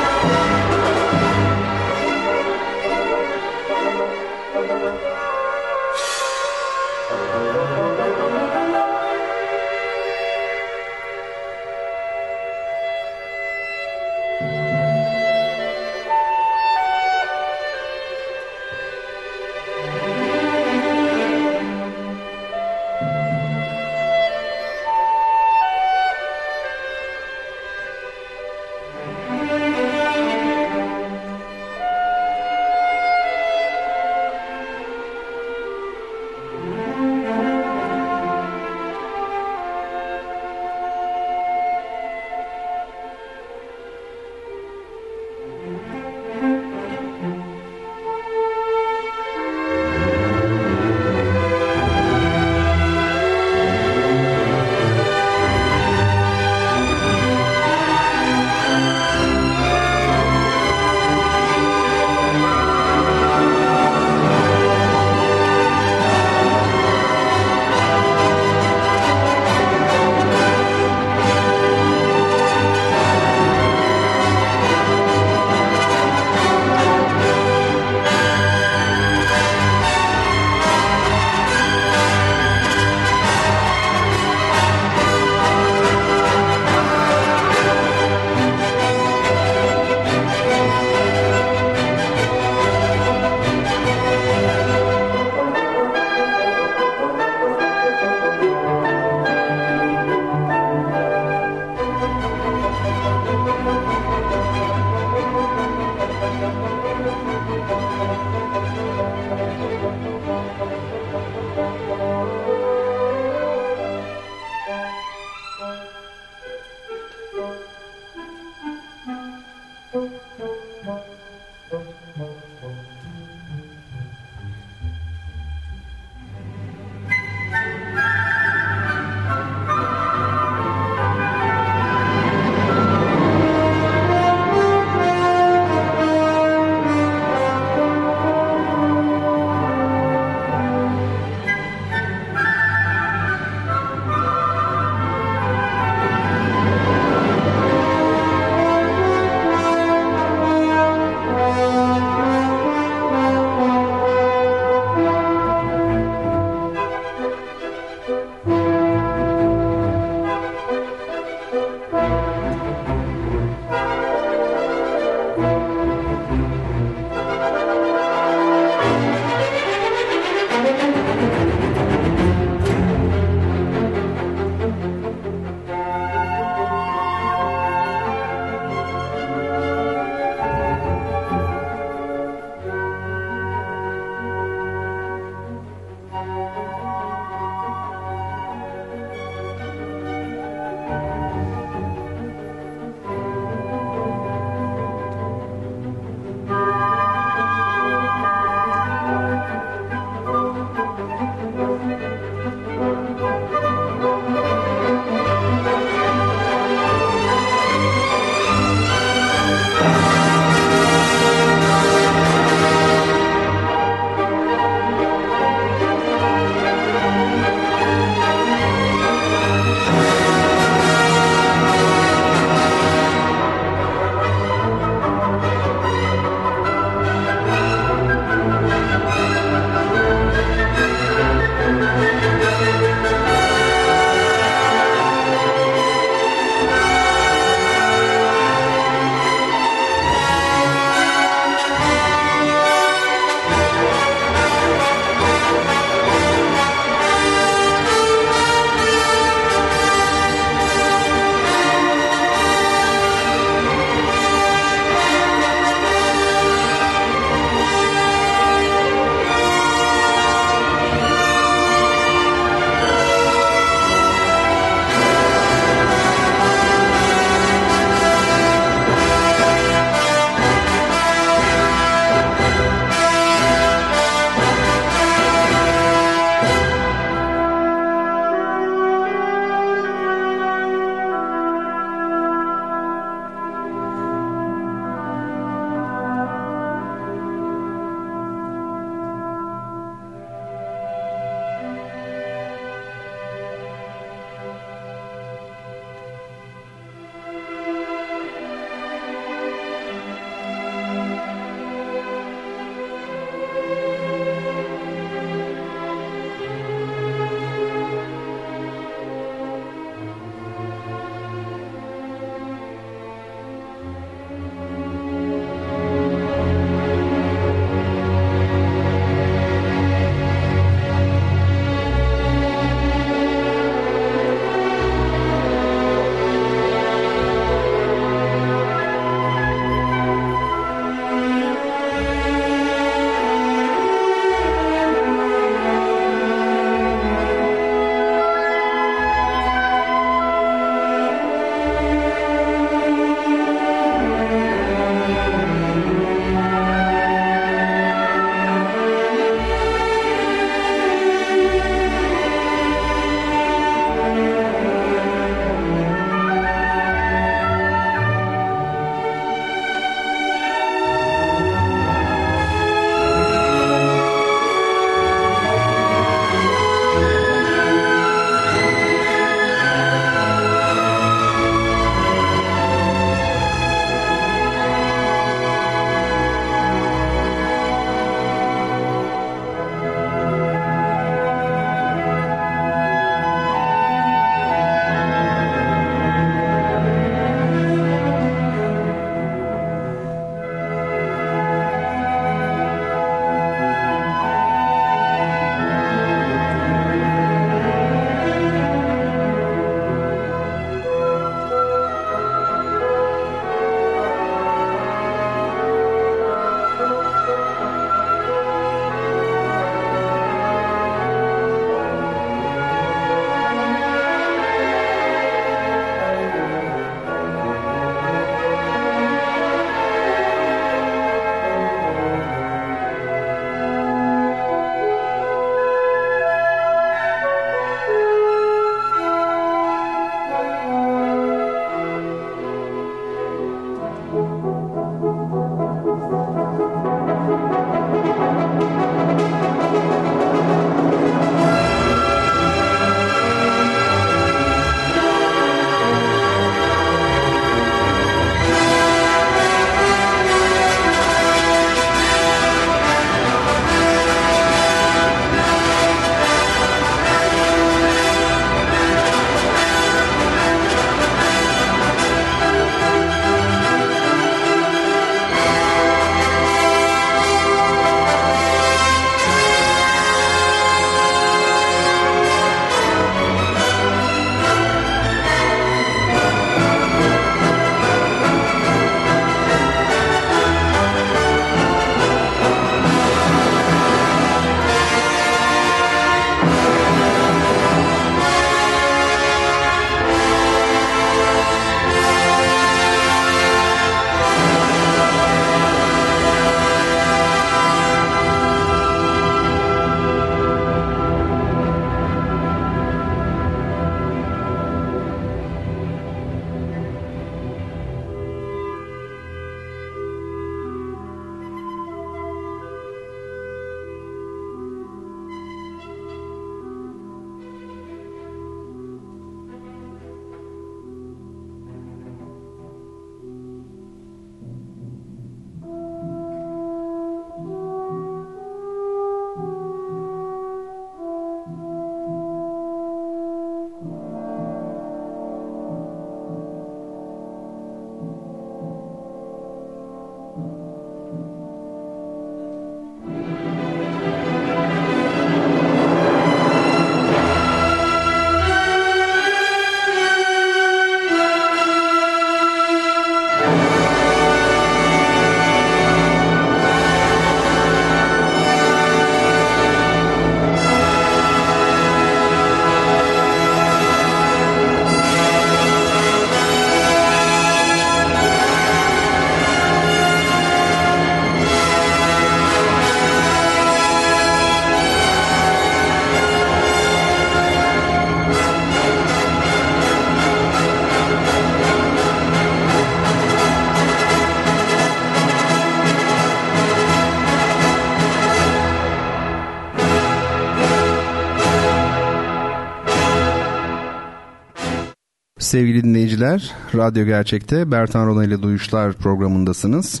[595.54, 596.52] Sevgili dinleyiciler.
[596.74, 600.00] Radyo Gerçek'te Bertan Rona ile Duyuşlar programındasınız.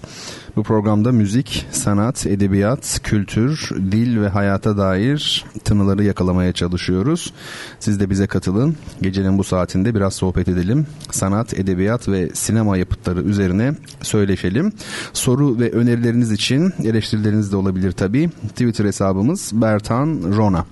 [0.56, 7.32] Bu programda müzik, sanat, edebiyat, kültür, dil ve hayata dair tınıları yakalamaya çalışıyoruz.
[7.80, 8.76] Siz de bize katılın.
[9.02, 10.86] Gecenin bu saatinde biraz sohbet edelim.
[11.10, 14.72] Sanat, edebiyat ve sinema yapıtları üzerine söyleşelim.
[15.12, 18.30] Soru ve önerileriniz için eleştirileriniz de olabilir tabii.
[18.48, 20.66] Twitter hesabımız Bertan Rona.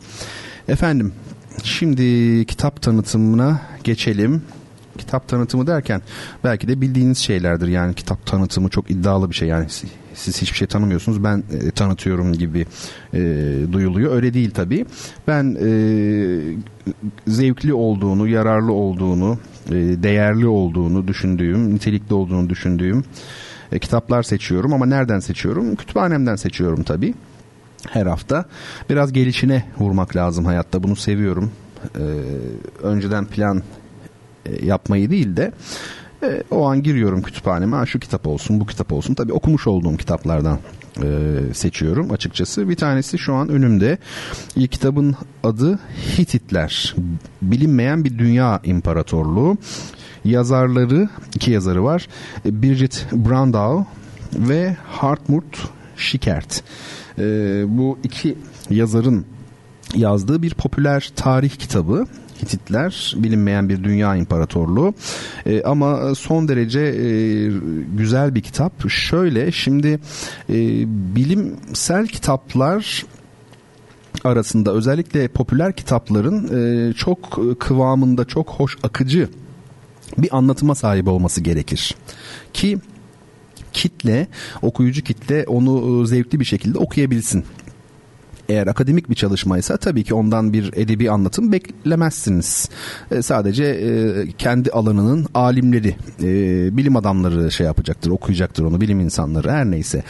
[0.68, 1.12] Efendim
[1.64, 4.42] Şimdi kitap tanıtımına geçelim.
[4.98, 6.02] Kitap tanıtımı derken
[6.44, 7.68] belki de bildiğiniz şeylerdir.
[7.68, 9.48] Yani kitap tanıtımı çok iddialı bir şey.
[9.48, 9.66] Yani
[10.14, 12.66] siz hiçbir şey tanımıyorsunuz ben e, tanıtıyorum gibi
[13.14, 13.20] e,
[13.72, 14.14] duyuluyor.
[14.14, 14.86] Öyle değil tabii.
[15.28, 15.70] Ben e,
[17.26, 19.38] zevkli olduğunu, yararlı olduğunu,
[19.68, 19.72] e,
[20.02, 23.04] değerli olduğunu düşündüğüm, nitelikli olduğunu düşündüğüm
[23.72, 24.72] e, kitaplar seçiyorum.
[24.72, 25.76] Ama nereden seçiyorum?
[25.76, 27.14] Kütüphanemden seçiyorum tabii
[27.90, 28.44] her hafta.
[28.90, 30.82] Biraz gelişine vurmak lazım hayatta.
[30.82, 31.52] Bunu seviyorum.
[31.98, 32.02] Ee,
[32.82, 33.62] önceden plan
[34.46, 35.52] e, yapmayı değil de
[36.22, 37.76] e, o an giriyorum kütüphaneme.
[37.76, 39.14] Ha, şu kitap olsun, bu kitap olsun.
[39.14, 40.58] Tabii okumuş olduğum kitaplardan
[41.02, 42.68] e, seçiyorum açıkçası.
[42.68, 43.98] Bir tanesi şu an önümde.
[44.56, 45.78] İlk kitabın adı
[46.18, 46.94] Hititler.
[47.42, 49.56] Bilinmeyen bir dünya imparatorluğu.
[50.24, 52.08] Yazarları, iki yazarı var.
[52.44, 53.86] Bridget Brandau
[54.34, 56.62] ve Hartmut Schickert.
[57.18, 57.24] E,
[57.68, 58.38] bu iki
[58.70, 59.24] yazarın
[59.94, 62.06] yazdığı bir popüler tarih kitabı.
[62.42, 64.94] Hititler bilinmeyen bir dünya imparatorluğu
[65.46, 67.06] e, ama son derece e,
[67.96, 68.90] güzel bir kitap.
[68.90, 70.00] Şöyle şimdi
[70.48, 70.56] e,
[71.16, 73.06] bilimsel kitaplar
[74.24, 76.48] arasında özellikle popüler kitapların
[76.88, 79.28] e, çok kıvamında çok hoş akıcı
[80.18, 81.94] bir anlatıma sahip olması gerekir.
[82.52, 82.78] Ki
[83.72, 84.26] kitle,
[84.62, 87.44] okuyucu kitle onu e, zevkli bir şekilde okuyabilsin.
[88.48, 92.68] Eğer akademik bir çalışmaysa tabii ki ondan bir edebi anlatım beklemezsiniz.
[93.10, 99.50] E, sadece e, kendi alanının alimleri, e, bilim adamları şey yapacaktır, okuyacaktır onu, bilim insanları
[99.50, 100.02] her neyse.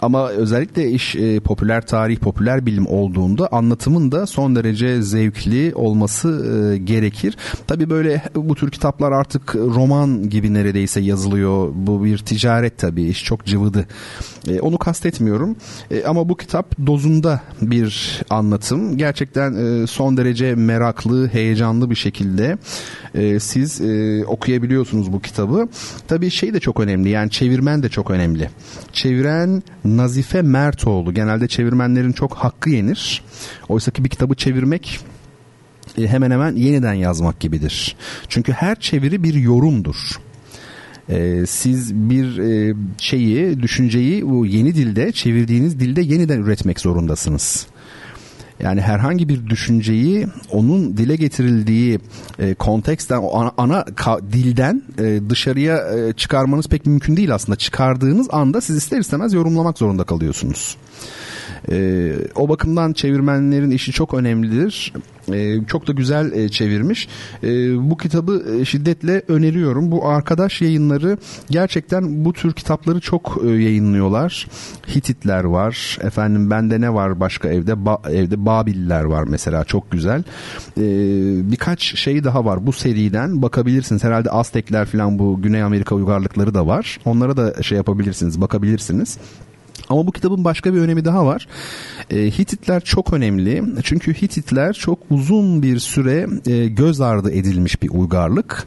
[0.00, 6.28] Ama özellikle iş e, popüler tarih, popüler bilim olduğunda anlatımın da son derece zevkli olması
[6.74, 7.36] e, gerekir.
[7.66, 11.72] Tabii böyle bu tür kitaplar artık roman gibi neredeyse yazılıyor.
[11.74, 13.86] Bu bir ticaret tabii, iş çok cıvıdı.
[14.48, 15.56] E, onu kastetmiyorum.
[15.90, 18.98] E, ama bu kitap dozunda bir anlatım.
[18.98, 22.58] Gerçekten e, son derece meraklı, heyecanlı bir şekilde
[23.14, 25.68] e, siz e, okuyabiliyorsunuz bu kitabı.
[26.08, 27.08] Tabii şey de çok önemli.
[27.08, 28.50] Yani çevirmen de çok önemli.
[28.92, 31.14] Çeviren Nazife Mertoğlu.
[31.14, 33.22] Genelde çevirmenlerin çok hakkı yenir.
[33.68, 35.00] Oysa ki bir kitabı çevirmek
[35.98, 37.96] e, hemen hemen yeniden yazmak gibidir.
[38.28, 39.96] Çünkü her çeviri bir yorumdur.
[41.08, 47.66] E, siz bir e, şeyi, düşünceyi bu yeni dilde, çevirdiğiniz dilde yeniden üretmek zorundasınız.
[48.60, 52.00] Yani herhangi bir düşünceyi onun dile getirildiği
[52.38, 57.56] e, konteksten, ana, ana ka, dilden e, dışarıya e, çıkarmanız pek mümkün değil aslında.
[57.56, 60.76] Çıkardığınız anda siz ister istemez yorumlamak zorunda kalıyorsunuz.
[61.70, 64.92] E, o bakımdan çevirmenlerin işi çok önemlidir.
[65.32, 67.08] E, çok da güzel e, çevirmiş.
[67.42, 67.48] E,
[67.90, 69.90] bu kitabı e, şiddetle öneriyorum.
[69.90, 71.18] Bu arkadaş yayınları
[71.50, 74.46] gerçekten bu tür kitapları çok e, yayınlıyorlar.
[74.94, 75.98] Hititler var.
[76.02, 77.86] Efendim bende ne var başka evde?
[77.86, 80.22] Ba, evde Babiller var mesela çok güzel.
[80.78, 80.82] E,
[81.50, 84.04] birkaç şey daha var bu seriden bakabilirsiniz.
[84.04, 86.98] Herhalde Aztekler falan bu Güney Amerika uygarlıkları da var.
[87.04, 89.18] Onlara da şey yapabilirsiniz, bakabilirsiniz.
[89.88, 91.48] Ama bu kitabın başka bir önemi daha var.
[92.10, 93.62] E, Hititler çok önemli.
[93.82, 98.66] Çünkü Hititler çok uzun bir süre e, göz ardı edilmiş bir uygarlık.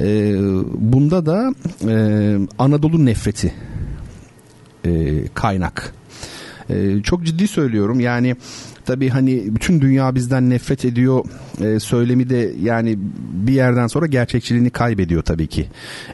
[0.00, 0.36] E,
[0.74, 1.54] bunda da
[1.88, 3.54] e, Anadolu nefreti
[4.84, 5.94] e, kaynak.
[6.70, 8.00] E, çok ciddi söylüyorum.
[8.00, 8.36] Yani
[8.84, 11.24] tabii hani bütün dünya bizden nefret ediyor
[11.64, 12.98] e, söylemi de yani
[13.32, 15.66] bir yerden sonra gerçekçiliğini kaybediyor tabii ki.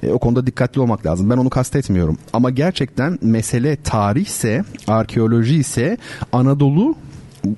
[0.02, 1.30] E, o konuda dikkatli olmak lazım.
[1.30, 2.18] Ben onu kastetmiyorum.
[2.32, 5.96] Ama gerçekten mesele tarihse, arkeoloji ise
[6.32, 6.94] Anadolu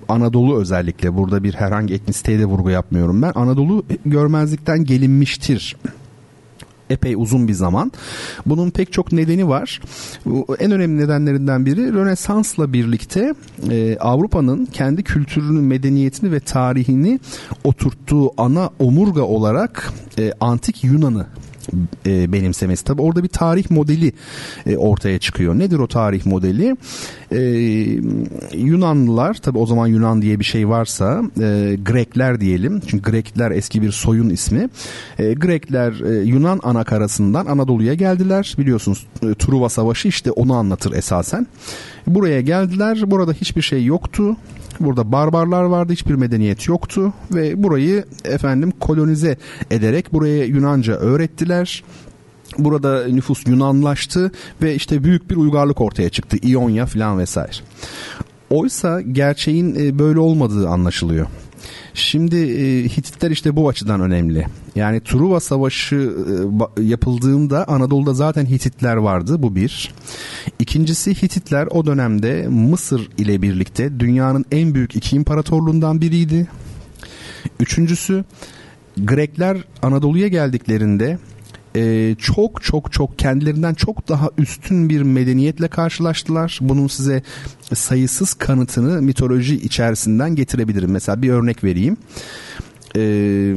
[0.09, 3.33] Anadolu özellikle burada bir herhangi etnisiteye de vurgu yapmıyorum ben.
[3.35, 5.77] Anadolu görmezlikten gelinmiştir
[6.91, 7.93] epey uzun bir zaman.
[8.47, 9.81] Bunun pek çok nedeni var.
[10.59, 13.35] En önemli nedenlerinden biri Rönesans'la birlikte
[13.71, 17.21] e, Avrupa'nın kendi kültürünü, medeniyetini ve tarihini
[17.65, 21.27] oturttuğu ana omurga olarak e, antik Yunan'ı
[22.07, 22.85] e, benimsemesi.
[22.85, 24.13] Tabi orada bir tarih modeli
[24.67, 25.59] e, ortaya çıkıyor.
[25.59, 26.77] Nedir o tarih modeli?
[27.33, 27.41] E,
[28.59, 32.81] Yunanlılar tabi o zaman Yunan diye bir şey varsa e, Grekler diyelim.
[32.87, 34.69] Çünkü Grekler eski bir soyun ismi.
[35.19, 38.55] E, Grekler e, Yunan anakarasından Anadolu'ya geldiler.
[38.59, 41.47] Biliyorsunuz e, Truva Savaşı işte onu anlatır esasen.
[42.15, 43.11] Buraya geldiler.
[43.11, 44.37] Burada hiçbir şey yoktu
[44.81, 49.37] Burada barbarlar vardı, hiçbir medeniyet yoktu ve burayı efendim kolonize
[49.71, 51.85] ederek buraya Yunanca öğrettiler.
[52.59, 54.33] Burada nüfus Yunanlaştı
[54.63, 56.37] ve işte büyük bir uygarlık ortaya çıktı.
[56.43, 57.57] İonya falan vesaire.
[58.51, 61.27] Oysa gerçeğin e, böyle olmadığı anlaşılıyor.
[61.95, 64.47] Şimdi e, Hititler işte bu açıdan önemli.
[64.75, 66.13] Yani Truva Savaşı
[66.79, 69.95] e, yapıldığında Anadolu'da zaten Hititler vardı bu bir.
[70.59, 76.47] İkincisi Hititler o dönemde Mısır ile birlikte dünyanın en büyük iki imparatorluğundan biriydi.
[77.61, 78.25] Üçüncüsü
[79.05, 81.19] Grekler Anadolu'ya geldiklerinde
[81.79, 86.59] e, çok çok çok kendilerinden çok daha üstün bir medeniyetle karşılaştılar.
[86.63, 87.23] Bunun size
[87.75, 90.91] sayısız kanıtını mitoloji içerisinden getirebilirim.
[90.91, 91.97] Mesela bir örnek vereyim.
[92.95, 93.55] Eee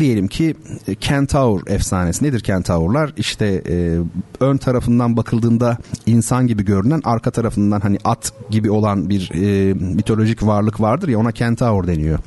[0.00, 0.56] diyelim ki
[0.88, 3.12] e, Kentaur efsanesi nedir Kentaurlar?
[3.16, 3.98] İşte e,
[4.40, 10.46] ön tarafından bakıldığında insan gibi görünen, arka tarafından hani at gibi olan bir e, mitolojik
[10.46, 12.18] varlık vardır ya ona Kentaur deniyor.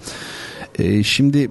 [0.80, 1.50] E, şimdi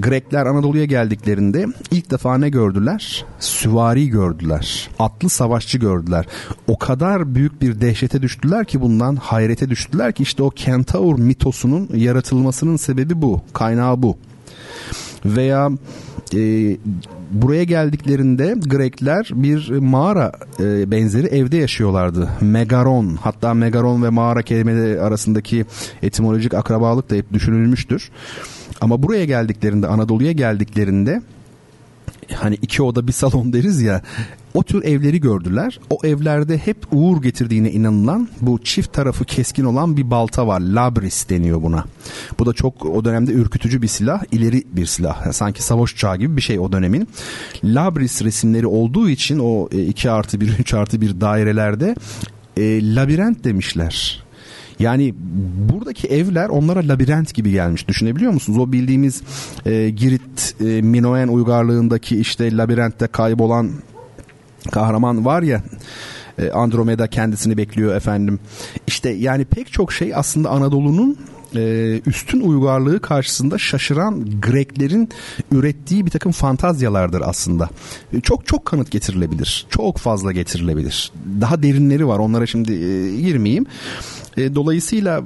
[0.00, 3.24] Grekler Anadolu'ya geldiklerinde ilk defa ne gördüler?
[3.38, 4.90] Süvari gördüler.
[4.98, 6.26] Atlı savaşçı gördüler.
[6.66, 11.88] O kadar büyük bir dehşete düştüler ki bundan hayrete düştüler ki işte o Kentaur mitosunun
[11.94, 13.40] yaratılmasının sebebi bu.
[13.52, 14.16] Kaynağı bu.
[15.24, 15.70] Veya
[16.34, 16.76] e,
[17.30, 22.28] buraya geldiklerinde Grekler bir mağara e, benzeri evde yaşıyorlardı.
[22.40, 25.64] Megaron hatta Megaron ve mağara kelimeleri arasındaki
[26.02, 28.10] etimolojik akrabalık da hep düşünülmüştür.
[28.80, 31.22] Ama buraya geldiklerinde Anadolu'ya geldiklerinde
[32.34, 34.02] hani iki oda bir salon deriz ya
[34.54, 35.80] o tür evleri gördüler.
[35.90, 40.60] O evlerde hep uğur getirdiğine inanılan bu çift tarafı keskin olan bir balta var.
[40.60, 41.84] Labris deniyor buna.
[42.38, 44.22] Bu da çok o dönemde ürkütücü bir silah.
[44.32, 45.32] ileri bir silah.
[45.32, 47.08] Sanki savaş uçağı gibi bir şey o dönemin.
[47.64, 51.94] Labris resimleri olduğu için o 2 artı 1 3 artı 1 dairelerde
[52.56, 54.27] e, labirent demişler.
[54.78, 55.14] Yani
[55.72, 57.88] buradaki evler onlara labirent gibi gelmiş.
[57.88, 58.58] Düşünebiliyor musunuz?
[58.58, 59.22] O bildiğimiz
[59.66, 63.70] e, Girit e, Minoen uygarlığındaki işte labirentte kaybolan
[64.70, 65.62] kahraman var ya
[66.38, 68.40] e, Andromeda kendisini bekliyor efendim.
[68.86, 71.18] İşte yani pek çok şey aslında Anadolu'nun
[71.54, 75.08] e, üstün uygarlığı karşısında şaşıran Greklerin
[75.52, 77.68] ürettiği bir takım fantazyalardır aslında.
[78.12, 79.66] E, çok çok kanıt getirilebilir.
[79.70, 81.12] Çok fazla getirilebilir.
[81.40, 82.18] Daha derinleri var.
[82.18, 83.66] Onlara şimdi e, girmeyeyim.
[84.38, 85.22] Dolayısıyla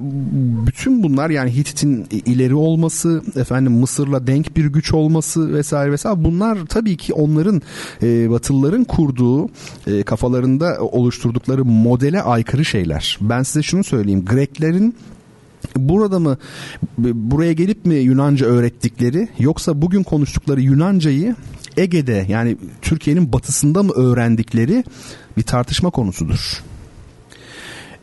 [0.66, 6.58] bütün bunlar yani Hitit'in ileri olması, efendim Mısır'la denk bir güç olması vesaire vesaire bunlar
[6.68, 7.62] tabii ki onların
[8.02, 9.48] e, Batılıların kurduğu
[9.86, 13.18] e, kafalarında oluşturdukları modele aykırı şeyler.
[13.20, 14.24] Ben size şunu söyleyeyim.
[14.24, 14.94] Greklerin
[15.76, 16.38] burada mı
[16.98, 21.36] buraya gelip mi Yunanca öğrettikleri yoksa bugün konuştukları Yunancayı
[21.76, 24.84] Ege'de yani Türkiye'nin batısında mı öğrendikleri
[25.36, 26.62] bir tartışma konusudur.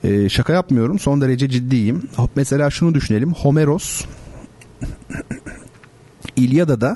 [0.04, 2.10] Ee, şaka yapmıyorum son derece ciddiyim.
[2.36, 4.06] Mesela şunu düşünelim Homeros
[6.36, 6.96] İlyada'da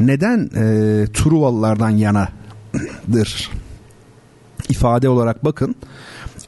[0.00, 3.50] neden e, Truvalılardan yanadır
[4.68, 5.76] ifade olarak bakın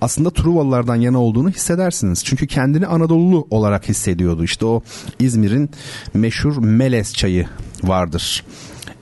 [0.00, 2.24] aslında Truvalılardan yana olduğunu hissedersiniz.
[2.24, 4.44] Çünkü kendini Anadolulu olarak hissediyordu.
[4.44, 4.82] İşte o
[5.18, 5.70] İzmir'in
[6.14, 7.46] meşhur Meles çayı
[7.82, 8.44] vardır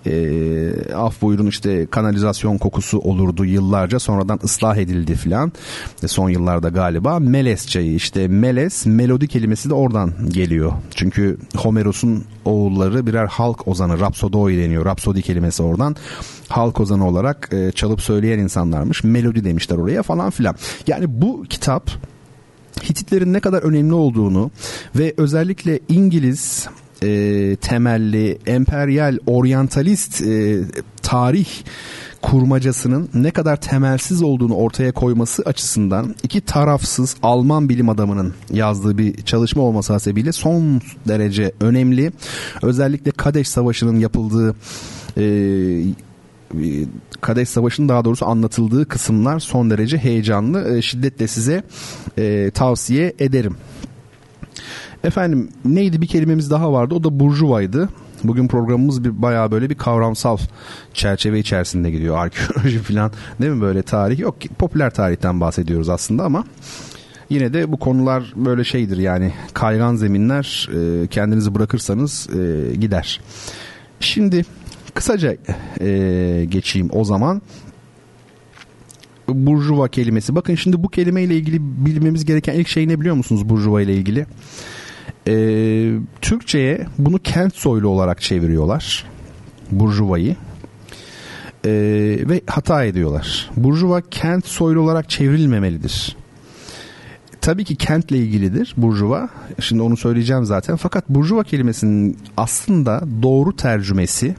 [0.07, 5.53] e, af buyurun işte kanalizasyon kokusu olurdu yıllarca sonradan ıslah edildi filan.
[6.03, 10.73] E, son yıllarda galiba Meles çayı işte Meles melodi kelimesi de oradan geliyor.
[10.95, 15.97] Çünkü Homeros'un oğulları birer halk ozanı Rapsodoi deniyor Rapsodi kelimesi oradan.
[16.49, 20.55] Halk ozanı olarak e, çalıp söyleyen insanlarmış melodi demişler oraya falan filan.
[20.87, 21.91] Yani bu kitap
[22.83, 24.51] Hititlerin ne kadar önemli olduğunu
[24.97, 26.69] ve özellikle İngiliz
[27.03, 30.61] e, temelli emperyal oryantalist e,
[31.03, 31.49] tarih
[32.23, 39.23] kurmacasının ne kadar temelsiz olduğunu ortaya koyması açısından iki tarafsız Alman bilim adamının yazdığı bir
[39.23, 42.13] çalışma olması hasebiyle son derece önemli.
[42.63, 44.55] Özellikle Kadeş Savaşı'nın yapıldığı
[45.17, 45.25] e,
[47.21, 50.77] Kadeş Savaşı'nın daha doğrusu anlatıldığı kısımlar son derece heyecanlı.
[50.77, 51.63] E, şiddetle size
[52.19, 53.57] e, tavsiye ederim.
[55.05, 57.89] Efendim neydi bir kelimemiz daha vardı o da burjuvaydı.
[58.25, 60.39] Bugün programımız bir bayağı böyle bir kavramsal
[60.95, 62.19] çerçeve içerisinde gidiyor.
[62.19, 64.19] Arkeoloji falan değil mi böyle tarih?
[64.19, 66.45] Yok popüler tarihten bahsediyoruz aslında ama
[67.31, 73.21] yine de bu konular böyle şeydir yani kaygan zeminler e, kendinizi bırakırsanız e, gider.
[74.01, 74.45] Şimdi
[74.95, 75.37] kısaca
[75.81, 77.43] e, geçeyim o zaman.
[79.29, 80.35] Burjuva kelimesi.
[80.35, 84.27] Bakın şimdi bu kelimeyle ilgili bilmemiz gereken ilk şey ne biliyor musunuz Burjuva ile ilgili?
[85.29, 85.35] E,
[86.21, 89.05] Türkçe'ye bunu kent soylu olarak çeviriyorlar.
[89.71, 90.37] Burjuvayı.
[91.65, 91.71] E,
[92.29, 93.51] ve hata ediyorlar.
[93.57, 96.17] Burjuva kent soylu olarak çevrilmemelidir.
[97.41, 99.29] tabii ki kentle ilgilidir burjuva.
[99.61, 100.77] Şimdi onu söyleyeceğim zaten.
[100.77, 104.35] Fakat burjuva kelimesinin aslında doğru tercümesi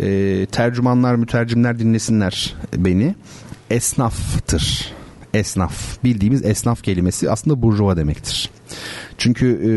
[0.00, 3.14] e, tercümanlar, mütercimler dinlesinler beni.
[3.70, 4.92] Esnaftır.
[5.34, 6.04] Esnaf.
[6.04, 8.50] Bildiğimiz esnaf kelimesi aslında burjuva demektir.
[9.18, 9.70] Çünkü e,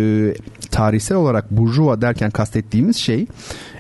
[0.68, 3.26] tarihsel olarak burjuva derken kastettiğimiz şey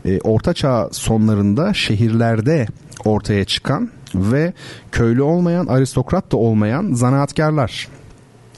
[0.05, 2.67] e, Orta Çağ sonlarında şehirlerde
[3.05, 4.53] ortaya çıkan ve
[4.91, 7.87] köylü olmayan, aristokrat da olmayan zanaatkarlar.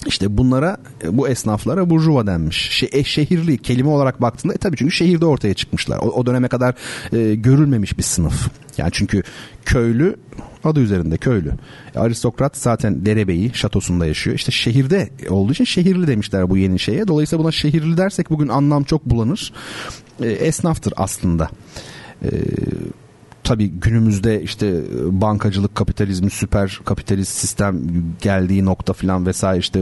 [0.06, 0.78] İşte bunlara
[1.12, 2.70] bu esnaflara burjuva denmiş.
[2.70, 5.98] Şey, e, şehirli kelime olarak baktığında e, tabii çünkü şehirde ortaya çıkmışlar.
[5.98, 6.76] O, o döneme kadar
[7.14, 8.50] e, görülmemiş bir sınıf.
[8.78, 9.24] Yani çünkü
[9.66, 10.16] köylü
[10.64, 11.52] adı üzerinde köylü.
[11.96, 14.36] E, aristokrat zaten derebeyi şatosunda yaşıyor.
[14.36, 17.08] İşte şehirde olduğu için şehirli demişler bu yeni şeye.
[17.08, 19.54] Dolayısıyla buna şehirli dersek bugün anlam çok bulanır.
[20.22, 21.50] E, esnaftır aslında.
[22.24, 22.30] E,
[23.46, 24.82] tabii günümüzde işte
[25.22, 27.82] bankacılık kapitalizmi süper kapitalist sistem
[28.22, 29.80] geldiği nokta filan vesaire işte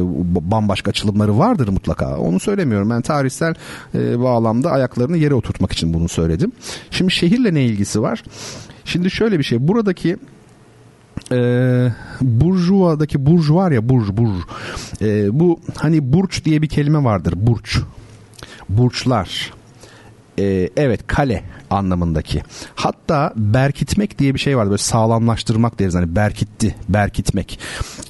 [0.51, 2.17] bambaşka açılımları vardır mutlaka.
[2.17, 2.89] Onu söylemiyorum.
[2.89, 3.53] Ben tarihsel
[3.95, 6.51] e, bağlamda ayaklarını yere oturtmak için bunu söyledim.
[6.91, 8.23] Şimdi şehirle ne ilgisi var?
[8.85, 9.67] Şimdi şöyle bir şey.
[9.67, 10.17] Buradaki
[11.31, 11.37] e,
[12.21, 14.41] burjuvadaki burj var ya burj burj
[15.01, 17.79] e, bu hani burç diye bir kelime vardır burç
[18.69, 19.53] burçlar
[20.39, 22.41] e, evet kale anlamındaki.
[22.75, 24.69] Hatta berkitmek diye bir şey vardı.
[24.69, 25.95] Böyle sağlamlaştırmak deriz.
[25.95, 27.59] Hani berkitti, berkitmek.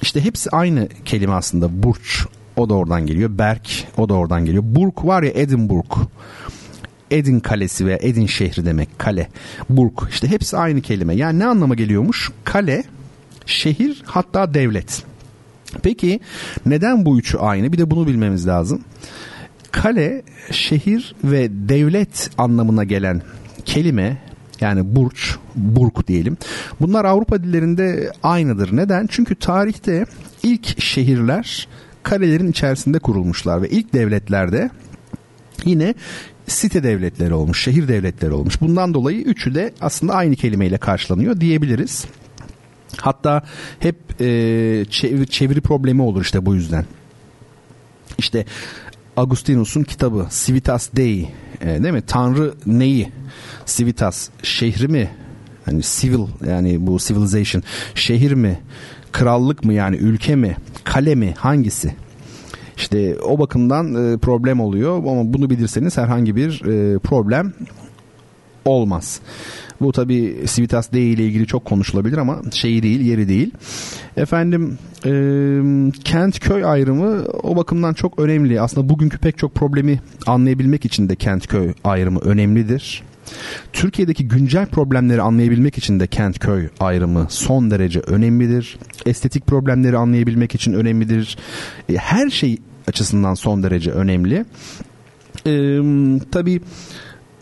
[0.02, 1.82] İşte hepsi aynı kelime aslında.
[1.82, 3.38] Burç o da oradan geliyor.
[3.38, 4.64] Berk o da oradan geliyor.
[4.66, 5.98] Burk var ya Edinburgh.
[7.10, 9.28] Edin kalesi veya Edin şehri demek kale.
[9.70, 11.14] Burk işte hepsi aynı kelime.
[11.14, 12.30] Yani ne anlama geliyormuş?
[12.44, 12.84] Kale,
[13.46, 15.02] şehir hatta devlet.
[15.82, 16.20] Peki
[16.66, 17.72] neden bu üçü aynı?
[17.72, 18.80] Bir de bunu bilmemiz lazım.
[19.74, 23.22] Kale, şehir ve devlet anlamına gelen
[23.64, 24.18] kelime
[24.60, 26.36] yani burç, burk diyelim.
[26.80, 28.76] Bunlar Avrupa dillerinde aynıdır.
[28.76, 29.06] Neden?
[29.06, 30.06] Çünkü tarihte
[30.42, 31.68] ilk şehirler
[32.02, 34.70] kalelerin içerisinde kurulmuşlar ve ilk devletlerde
[35.64, 35.94] yine
[36.46, 38.60] site devletleri olmuş, şehir devletleri olmuş.
[38.60, 42.04] Bundan dolayı üçü de aslında aynı kelimeyle karşılanıyor diyebiliriz.
[42.96, 43.42] Hatta
[43.78, 44.24] hep e,
[44.90, 46.84] çeviri, çeviri problemi olur işte bu yüzden.
[48.18, 48.44] İşte
[49.16, 51.28] Agustinus'un kitabı Civitas Dei
[51.60, 52.02] e, değil mi?
[52.06, 53.12] Tanrı neyi?
[53.66, 55.10] Civitas şehri mi?
[55.64, 57.62] Hani civil yani bu civilization
[57.94, 58.60] şehir mi?
[59.12, 60.56] Krallık mı yani ülke mi?
[60.84, 61.34] Kale mi?
[61.38, 61.94] Hangisi?
[62.76, 67.52] İşte o bakımdan e, problem oluyor ama bunu bilirseniz herhangi bir e, problem
[68.64, 69.20] olmaz.
[69.80, 73.50] Bu tabi Civitas Dei ile ilgili çok konuşulabilir ama şeyi değil, yeri değil.
[74.16, 75.12] Efendim e,
[76.04, 78.60] kent köy ayrımı o bakımdan çok önemli.
[78.60, 83.02] Aslında bugünkü pek çok problemi anlayabilmek için de kent köy ayrımı önemlidir.
[83.72, 88.78] Türkiye'deki güncel problemleri anlayabilmek için de kent köy ayrımı son derece önemlidir.
[89.06, 91.38] Estetik problemleri anlayabilmek için önemlidir.
[91.88, 92.58] E, her şey
[92.88, 94.44] açısından son derece önemli.
[95.46, 95.80] Ee,
[96.30, 96.60] tabii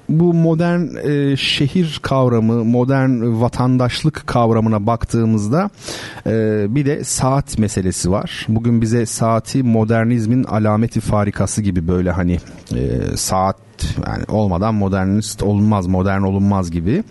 [0.09, 5.71] bu modern e, şehir kavramı, modern vatandaşlık kavramına baktığımızda
[6.27, 8.47] e, bir de saat meselesi var.
[8.49, 12.39] Bugün bize saati modernizmin alameti farikası gibi böyle hani
[12.75, 13.57] e, saat
[14.07, 17.05] yani olmadan modernist olunmaz, modern olunmaz gibi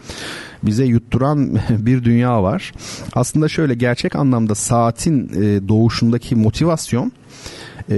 [0.64, 2.74] bize yutturan bir dünya var.
[3.14, 7.12] Aslında şöyle gerçek anlamda saatin e, doğuşundaki motivasyon
[7.90, 7.96] e,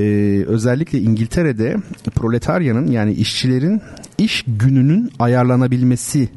[0.48, 1.78] özellikle İngiltere'de
[2.16, 3.82] proletaryanın yani işçilerin
[4.18, 6.30] iş gününün ayarlanabilmesi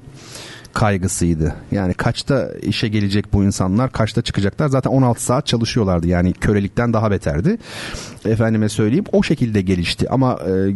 [0.77, 1.55] kaygısıydı.
[1.73, 4.69] Yani kaçta işe gelecek bu insanlar, kaçta çıkacaklar?
[4.69, 6.09] Zaten 16 saat çalışıyorlardı.
[6.09, 7.59] Yani kölelikten daha beterdi.
[8.25, 10.11] Efendime söyleyeyim o şekilde gelişti.
[10.11, 10.75] Ama e,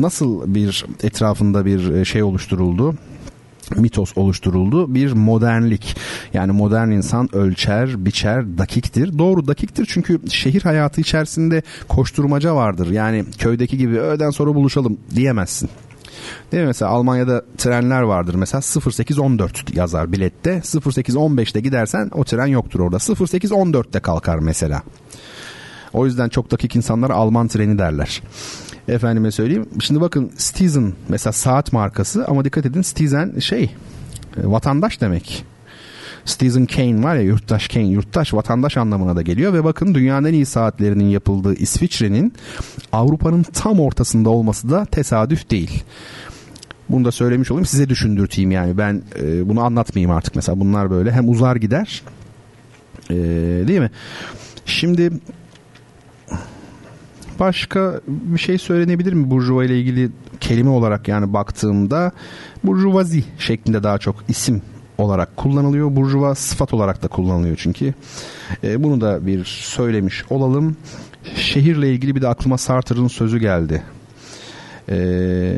[0.00, 2.94] nasıl bir etrafında bir e, şey oluşturuldu?
[3.76, 4.94] mitos oluşturuldu.
[4.94, 5.96] Bir modernlik.
[6.34, 9.18] Yani modern insan ölçer, biçer, dakiktir.
[9.18, 12.90] Doğru dakiktir çünkü şehir hayatı içerisinde koşturmaca vardır.
[12.90, 15.68] Yani köydeki gibi öğleden sonra buluşalım diyemezsin.
[16.52, 16.66] Değil mi?
[16.66, 18.34] Mesela Almanya'da trenler vardır.
[18.34, 20.56] Mesela 0814 yazar bilette.
[20.56, 22.96] 0815'te gidersen o tren yoktur orada.
[22.96, 24.82] 0814'te kalkar mesela.
[25.92, 28.22] O yüzden çok dakik insanlara Alman treni derler.
[28.88, 29.68] Efendime söyleyeyim.
[29.80, 33.70] Şimdi bakın Stizen mesela saat markası ama dikkat edin Stizen şey e,
[34.36, 35.44] vatandaş demek.
[36.24, 40.32] Stephen Kane var ya yurttaş Kane yurttaş vatandaş anlamına da geliyor ve bakın dünyanın en
[40.32, 42.32] iyi saatlerinin yapıldığı İsviçre'nin
[42.92, 45.84] Avrupa'nın tam ortasında olması da tesadüf değil.
[46.88, 51.12] Bunu da söylemiş olayım size düşündürteyim yani ben e, bunu anlatmayayım artık mesela bunlar böyle
[51.12, 52.02] hem uzar gider
[53.10, 53.14] e,
[53.68, 53.90] değil mi?
[54.66, 55.10] Şimdi
[57.40, 60.10] başka bir şey söylenebilir mi Burjuva ile ilgili
[60.40, 62.12] kelime olarak yani baktığımda
[62.64, 64.62] Burjuvazi şeklinde daha çok isim
[64.98, 65.96] olarak kullanılıyor.
[65.96, 67.94] Burjuva sıfat olarak da kullanılıyor çünkü.
[68.64, 70.76] E, bunu da bir söylemiş olalım.
[71.36, 73.82] Şehirle ilgili bir de aklıma Sartre'ın sözü geldi.
[74.88, 75.56] Ee,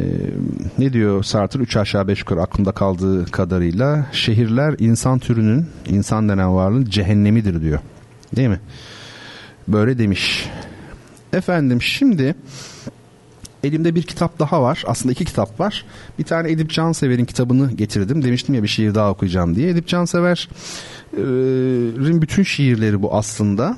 [0.79, 1.63] ne diyor Sartre?
[1.63, 7.79] Üç aşağı beş yukarı aklımda kaldığı kadarıyla şehirler insan türünün, insan denen varlığın cehennemidir diyor.
[8.37, 8.61] Değil mi?
[9.69, 10.49] Böyle demiş.
[11.33, 12.35] Efendim şimdi
[13.65, 14.85] elimde bir kitap daha var.
[14.87, 15.85] Aslında iki kitap var.
[16.19, 18.25] Bir tane Edip Cansever'in kitabını getirdim.
[18.25, 19.69] Demiştim ya bir şiir daha okuyacağım diye.
[19.69, 23.77] Edip Cansever'in bütün şiirleri bu aslında.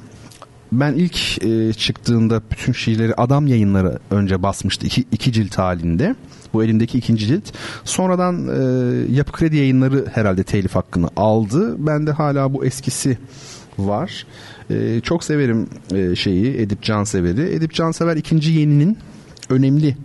[0.72, 6.14] Ben ilk e, çıktığında bütün şiirleri Adam Yayınları önce basmıştı iki, iki cilt halinde.
[6.52, 7.44] Bu elimdeki ikinci cilt.
[7.84, 11.86] Sonradan e, Yapı Kredi Yayınları herhalde telif hakkını aldı.
[11.86, 13.18] Ben de hala bu eskisi
[13.78, 14.26] var.
[14.70, 17.42] E, çok severim e, şeyi Edip Cansever'i.
[17.42, 18.98] Edip Cansever ikinci yeninin
[19.50, 19.96] önemli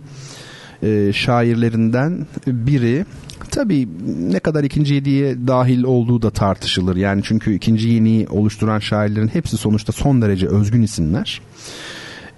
[0.82, 3.04] e, şairlerinden biri.
[3.50, 3.88] Tabii
[4.30, 6.96] ne kadar ikinci yediye dahil olduğu da tartışılır.
[6.96, 11.40] Yani çünkü ikinci yeniyi oluşturan şairlerin hepsi sonuçta son derece özgün isimler.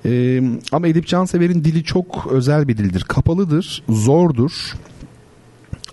[0.04, 0.42] Ee,
[0.72, 3.00] ama Edip Cansever'in dili çok özel bir dildir.
[3.00, 4.52] Kapalıdır, zordur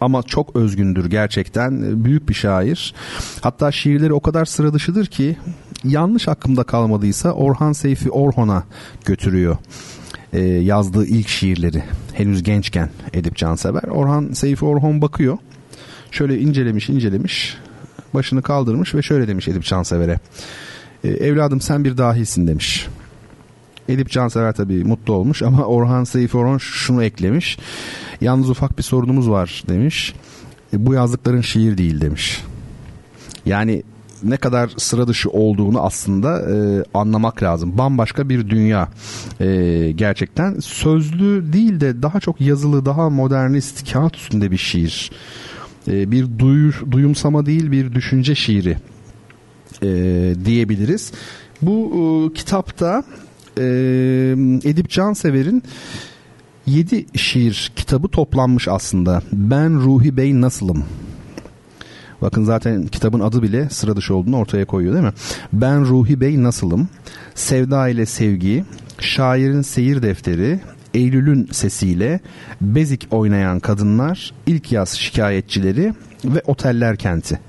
[0.02, 2.06] ama çok özgündür gerçekten.
[2.06, 2.94] Büyük bir şair.
[3.42, 5.38] Hatta şiirleri o kadar sıra dışıdır ki
[5.84, 8.64] yanlış aklımda kalmadıysa Orhan Seyfi Orhon'a
[9.06, 9.58] götürüyor
[10.34, 13.84] e, yazdığı ilk şiirleri henüz gençken Edip Cansever.
[13.84, 15.38] Orhan Seyfi Orhon bakıyor.
[16.12, 17.58] Şöyle incelemiş incelemiş
[18.14, 20.20] başını kaldırmış ve şöyle demiş Edip Cansever'e.
[21.04, 22.88] E, evladım sen bir dahisin demiş.
[23.90, 27.58] Edip Cansever tabii mutlu olmuş ama Orhan Seyfi Orhon şunu eklemiş.
[28.22, 30.14] Yalnız ufak bir sorunumuz var demiş.
[30.74, 32.44] E, bu yazdıkların şiir değil demiş.
[33.46, 33.84] Yani
[34.24, 37.78] ne kadar sıra dışı olduğunu aslında e, anlamak lazım.
[37.78, 38.90] Bambaşka bir dünya
[39.40, 40.60] e, gerçekten.
[40.60, 45.12] Sözlü değil de daha çok yazılı, daha modernist, kağıt üstünde bir şiir.
[45.88, 48.78] E, bir duyu, duyumsama değil bir düşünce şiiri
[49.84, 49.88] e,
[50.46, 51.12] diyebiliriz.
[51.62, 53.04] Bu e, kitapta
[53.58, 53.64] e,
[54.64, 55.64] Edip Cansever'in
[56.66, 59.22] 7 şiir kitabı toplanmış aslında.
[59.34, 60.86] Ben Ruhi Bey Nasılım
[62.24, 65.14] Bakın zaten kitabın adı bile sıra dışı olduğunu ortaya koyuyor değil mi?
[65.54, 66.88] Ben Ruhi Bey nasılım?
[67.36, 68.66] Sevda ile sevgi,
[69.00, 70.60] şairin seyir defteri,
[70.94, 72.20] Eylül'ün sesiyle,
[72.62, 75.94] bezik oynayan kadınlar, ilk yaz şikayetçileri
[76.26, 77.40] ve oteller kenti.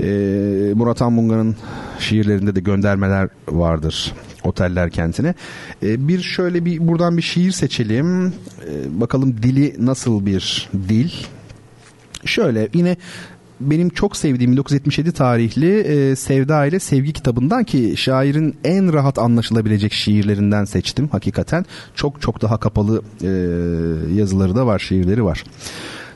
[0.00, 1.56] Ee, Murat Anmunga'nın
[1.98, 5.34] şiirlerinde de göndermeler vardır oteller kentine.
[5.82, 8.26] Ee, bir şöyle bir buradan bir şiir seçelim.
[8.26, 11.10] Ee, bakalım dili nasıl bir dil.
[12.24, 12.96] Şöyle yine
[13.60, 19.92] benim çok sevdiğim 1977 tarihli e, Sevda ile Sevgi kitabından ki şairin en rahat anlaşılabilecek
[19.92, 21.64] şiirlerinden seçtim hakikaten.
[21.94, 23.28] Çok çok daha kapalı e,
[24.14, 25.44] yazıları da var, şiirleri var.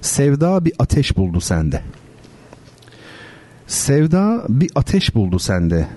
[0.01, 1.83] Sevda bir ateş buldu sende.
[3.67, 5.89] Sevda bir ateş buldu sende.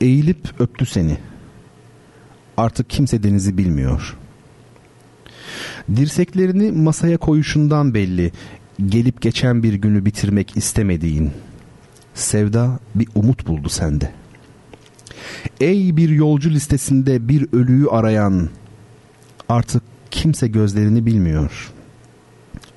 [0.00, 1.18] Eğilip öptü seni.
[2.56, 4.16] Artık kimse denizi bilmiyor.
[5.96, 8.32] Dirseklerini masaya koyuşundan belli
[8.86, 11.30] gelip geçen bir günü bitirmek istemediğin
[12.14, 14.12] sevda bir umut buldu sende.
[15.60, 18.48] Ey bir yolcu listesinde bir ölüyü arayan
[19.48, 21.72] artık kimse gözlerini bilmiyor.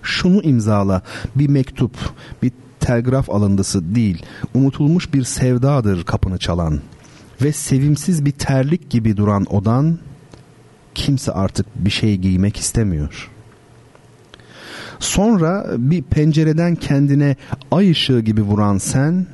[0.04, 1.02] Şunu imzala
[1.36, 1.94] bir mektup,
[2.44, 6.82] bir telgraf alındısı değil, unutulmuş bir sevdadır kapını çalan
[7.42, 10.00] ve sevimsiz bir terlik gibi duran odan
[10.96, 13.39] kimse artık bir şey giymek istemiyor.''
[15.00, 17.36] Sonra bir pencereden kendine
[17.72, 19.28] ay ışığı gibi vuran sen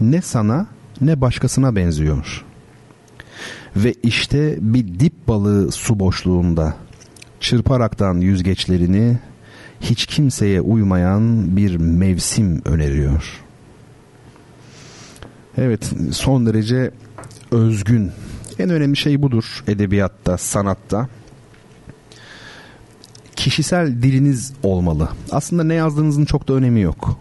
[0.00, 0.66] ne sana
[1.00, 2.44] ne başkasına benziyor.
[3.76, 6.74] Ve işte bir dip balığı su boşluğunda
[7.40, 9.18] çırparaktan yüzgeçlerini
[9.80, 13.40] hiç kimseye uymayan bir mevsim öneriyor.
[15.58, 16.90] Evet son derece
[17.50, 18.10] özgün.
[18.58, 21.08] En önemli şey budur edebiyatta, sanatta
[23.40, 25.08] kişisel diliniz olmalı.
[25.32, 27.18] Aslında ne yazdığınızın çok da önemi yok.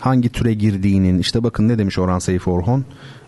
[0.00, 2.84] Hangi türe girdiğinin işte bakın ne demiş Orhan Seyfi Orhon.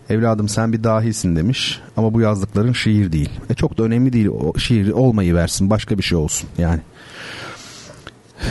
[0.09, 3.29] Evladım sen bir dahisin demiş ama bu yazdıkların şiir değil.
[3.49, 6.81] E çok da önemli değil o şiir olmayı versin başka bir şey olsun yani.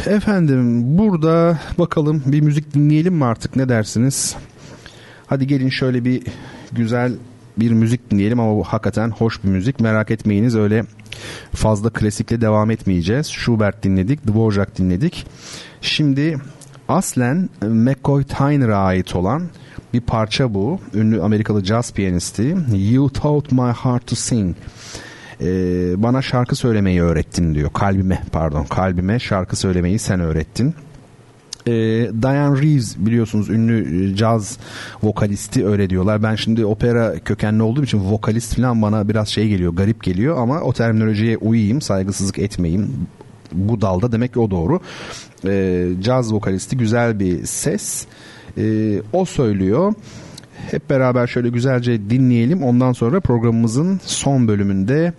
[0.06, 4.36] Efendim burada bakalım bir müzik dinleyelim mi artık ne dersiniz?
[5.26, 6.22] Hadi gelin şöyle bir
[6.72, 7.12] güzel
[7.58, 9.80] bir müzik dinleyelim ama bu hakikaten hoş bir müzik.
[9.80, 10.84] Merak etmeyiniz öyle
[11.54, 13.26] fazla klasikle devam etmeyeceğiz.
[13.26, 15.26] Schubert dinledik, Dvorak dinledik.
[15.80, 16.38] Şimdi
[16.88, 19.42] aslen McCoy Tyner'a ait olan
[19.94, 20.80] bir parça bu.
[20.94, 22.56] Ünlü Amerikalı jazz piyanisti.
[22.74, 24.56] You taught my heart to sing.
[25.40, 25.46] Ee,
[26.02, 27.72] bana şarkı söylemeyi öğrettin diyor.
[27.72, 30.74] Kalbime pardon kalbime şarkı söylemeyi sen öğrettin.
[31.66, 31.72] E,
[32.22, 34.58] Diane Reeves biliyorsunuz ünlü e, caz
[35.02, 36.22] vokalisti öyle diyorlar.
[36.22, 40.60] Ben şimdi opera kökenli olduğum için vokalist falan bana biraz şey geliyor garip geliyor ama
[40.60, 43.06] o terminolojiye uyayım saygısızlık etmeyeyim
[43.52, 44.80] bu dalda demek ki o doğru.
[45.44, 48.06] E, caz vokalisti güzel bir ses.
[48.58, 49.94] E, o söylüyor.
[50.70, 52.62] Hep beraber şöyle güzelce dinleyelim.
[52.62, 55.12] Ondan sonra programımızın son bölümünde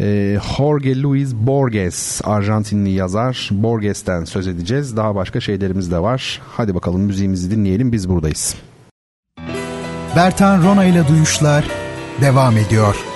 [0.00, 4.96] e, Jorge Luis Borges Arjantinli yazar Borges'ten söz edeceğiz.
[4.96, 6.40] Daha başka şeylerimiz de var.
[6.52, 8.56] Hadi bakalım müziğimizi dinleyelim biz buradayız.
[10.16, 11.64] Bertan Rona ile Duyuşlar
[12.20, 13.09] devam ediyor.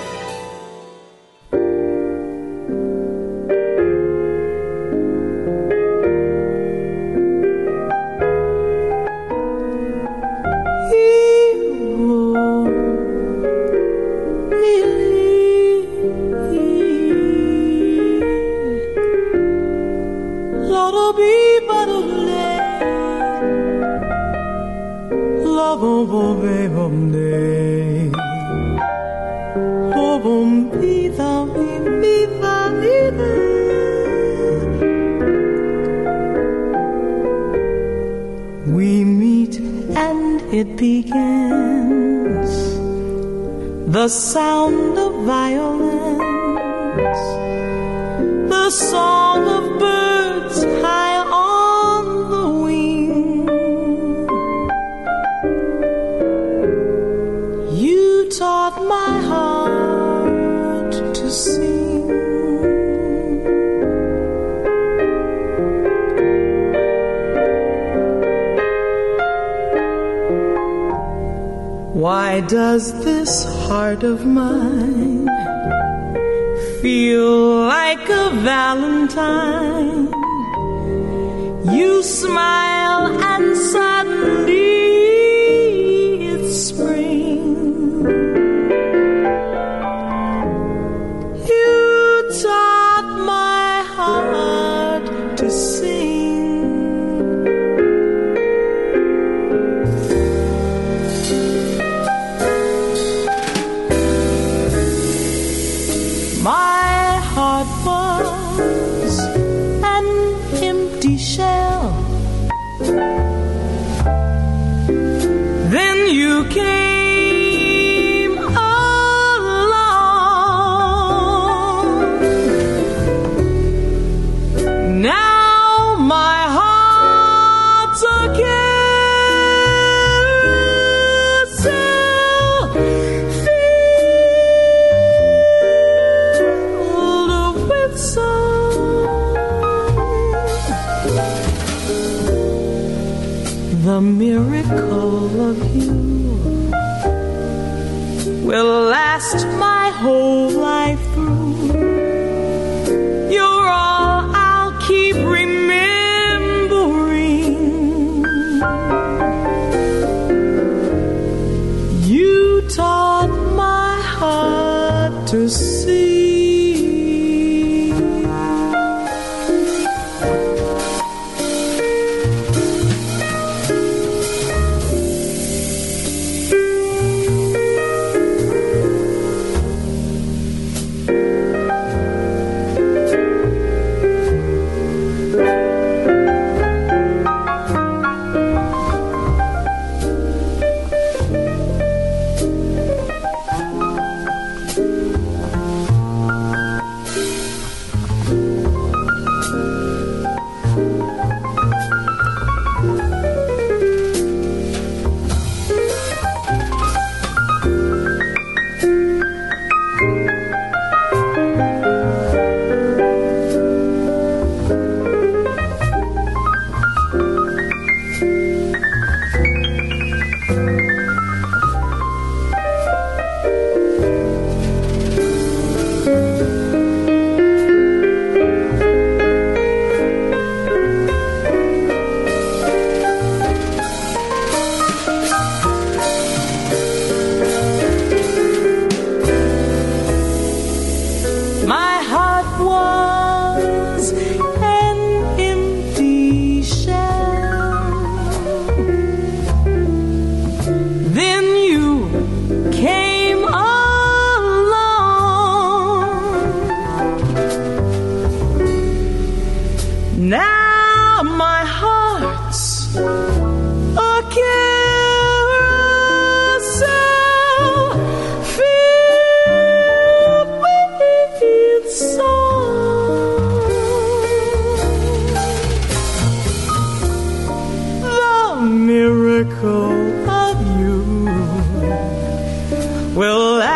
[95.55, 95.94] Heart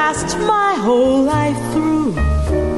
[0.10, 2.69] last my whole life through.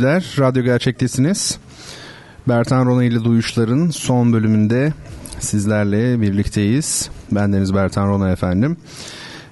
[0.00, 1.58] Dinleyiciler, Radyo Gerçek'tesiniz.
[2.48, 4.92] Bertan Rona ile Duyuşlar'ın son bölümünde
[5.40, 7.10] sizlerle birlikteyiz.
[7.30, 8.76] Bendeniz Bertan Rona efendim.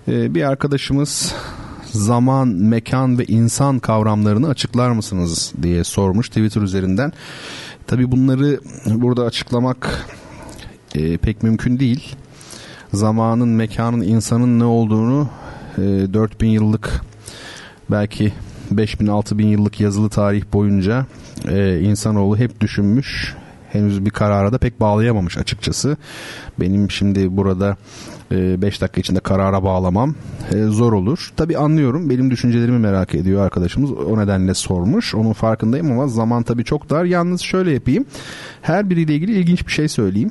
[0.08, 1.34] Ee, bir arkadaşımız
[1.84, 7.12] zaman, mekan ve insan kavramlarını açıklar mısınız diye sormuş Twitter üzerinden.
[7.86, 10.06] Tabi bunları burada açıklamak
[10.94, 12.16] e, pek mümkün değil.
[12.92, 15.28] Zamanın, mekanın, insanın ne olduğunu
[15.78, 17.00] e, 4000 yıllık
[17.90, 18.32] belki
[18.74, 21.06] 5000-6000 yıllık yazılı tarih boyunca
[21.48, 23.34] e, insanoğlu hep düşünmüş.
[23.72, 25.96] Henüz bir karara da pek bağlayamamış açıkçası.
[26.60, 27.76] Benim şimdi burada
[28.30, 30.14] 5 dakika içinde karara bağlamam
[30.54, 31.32] e, zor olur.
[31.36, 35.14] Tabi anlıyorum benim düşüncelerimi merak ediyor arkadaşımız o nedenle sormuş.
[35.14, 37.04] Onun farkındayım ama zaman tabi çok dar.
[37.04, 38.04] Yalnız şöyle yapayım.
[38.62, 40.30] Her biriyle ilgili ilginç bir şey söyleyeyim.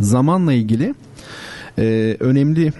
[0.00, 0.94] Zamanla ilgili
[1.78, 2.72] e, önemli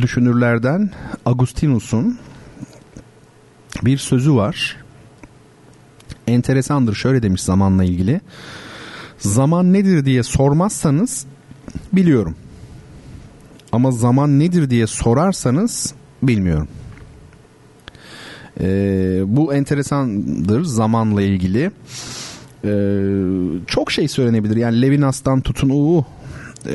[0.00, 0.90] düşünürlerden
[1.26, 2.18] Agustinus'un
[3.84, 4.76] bir sözü var.
[6.26, 8.20] Enteresandır şöyle demiş zamanla ilgili.
[9.18, 11.26] Zaman nedir diye sormazsanız
[11.92, 12.34] biliyorum.
[13.72, 16.68] Ama zaman nedir diye sorarsanız bilmiyorum.
[18.60, 21.70] Ee, bu enteresandır zamanla ilgili.
[22.64, 24.56] Ee, çok şey söylenebilir.
[24.56, 26.04] Yani Levinas'tan tutun uuu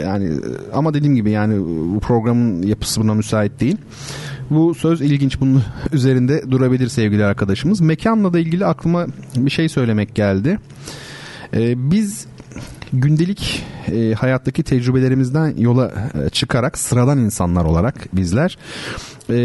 [0.02, 0.32] yani
[0.74, 1.60] ama dediğim gibi yani
[1.96, 3.78] bu programın yapısı buna müsait değil.
[4.50, 7.82] Bu söz ilginç bunun üzerinde durabilir sevgili arkadaşımız.
[7.82, 9.06] Mekanla da ilgili aklıma
[9.36, 10.60] bir şey söylemek geldi.
[11.54, 12.28] Ee, biz
[12.94, 18.58] gündelik e, hayattaki tecrübelerimizden yola e, çıkarak sıradan insanlar olarak bizler
[19.30, 19.38] e,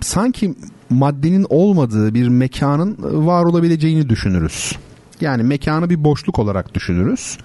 [0.00, 0.54] sanki
[0.90, 4.76] maddenin olmadığı bir mekanın var olabileceğini düşünürüz.
[5.20, 7.38] Yani mekanı bir boşluk olarak düşünürüz.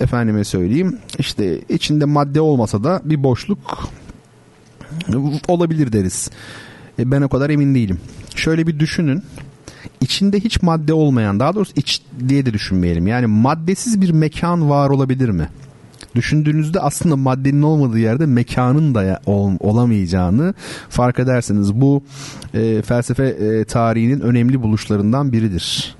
[0.00, 3.88] Efendime söyleyeyim işte içinde madde olmasa da bir boşluk
[5.48, 6.30] olabilir deriz.
[6.98, 8.00] E, ben o kadar emin değilim.
[8.34, 9.22] Şöyle bir düşünün.
[10.00, 13.06] İçinde hiç madde olmayan daha doğrusu iç diye de düşünmeyelim.
[13.06, 15.48] Yani maddesiz bir mekan var olabilir mi?
[16.14, 20.54] Düşündüğünüzde aslında maddenin olmadığı yerde mekanın da ya- ol- olamayacağını
[20.88, 21.74] fark edersiniz.
[21.74, 22.02] Bu
[22.54, 25.94] e, felsefe e, tarihinin önemli buluşlarından biridir.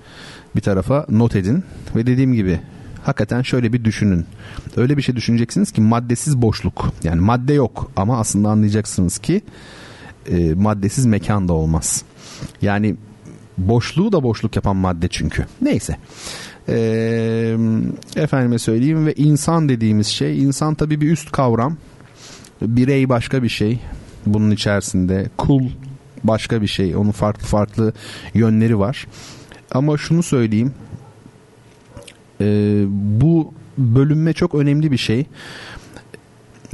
[0.56, 1.62] Bir tarafa not edin
[1.96, 2.60] ve dediğim gibi
[3.08, 4.26] hakikaten şöyle bir düşünün.
[4.76, 6.92] Öyle bir şey düşüneceksiniz ki maddesiz boşluk.
[7.02, 9.42] Yani madde yok ama aslında anlayacaksınız ki
[10.30, 12.02] e, maddesiz mekan da olmaz.
[12.62, 12.96] Yani
[13.58, 15.46] boşluğu da boşluk yapan madde çünkü.
[15.62, 15.96] Neyse.
[16.68, 17.56] Ee,
[18.16, 21.76] efendime söyleyeyim ve insan dediğimiz şey insan tabii bir üst kavram.
[22.62, 23.80] Birey başka bir şey
[24.26, 25.30] bunun içerisinde.
[25.36, 25.62] Kul
[26.24, 26.96] başka bir şey.
[26.96, 27.92] Onun farklı farklı
[28.34, 29.06] yönleri var.
[29.70, 30.72] Ama şunu söyleyeyim.
[32.40, 32.84] Ee,
[33.20, 35.26] bu bölünme çok önemli bir şey.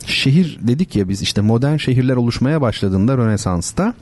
[0.07, 3.95] Şehir dedik ya biz işte modern şehirler oluşmaya başladığında Rönesans'ta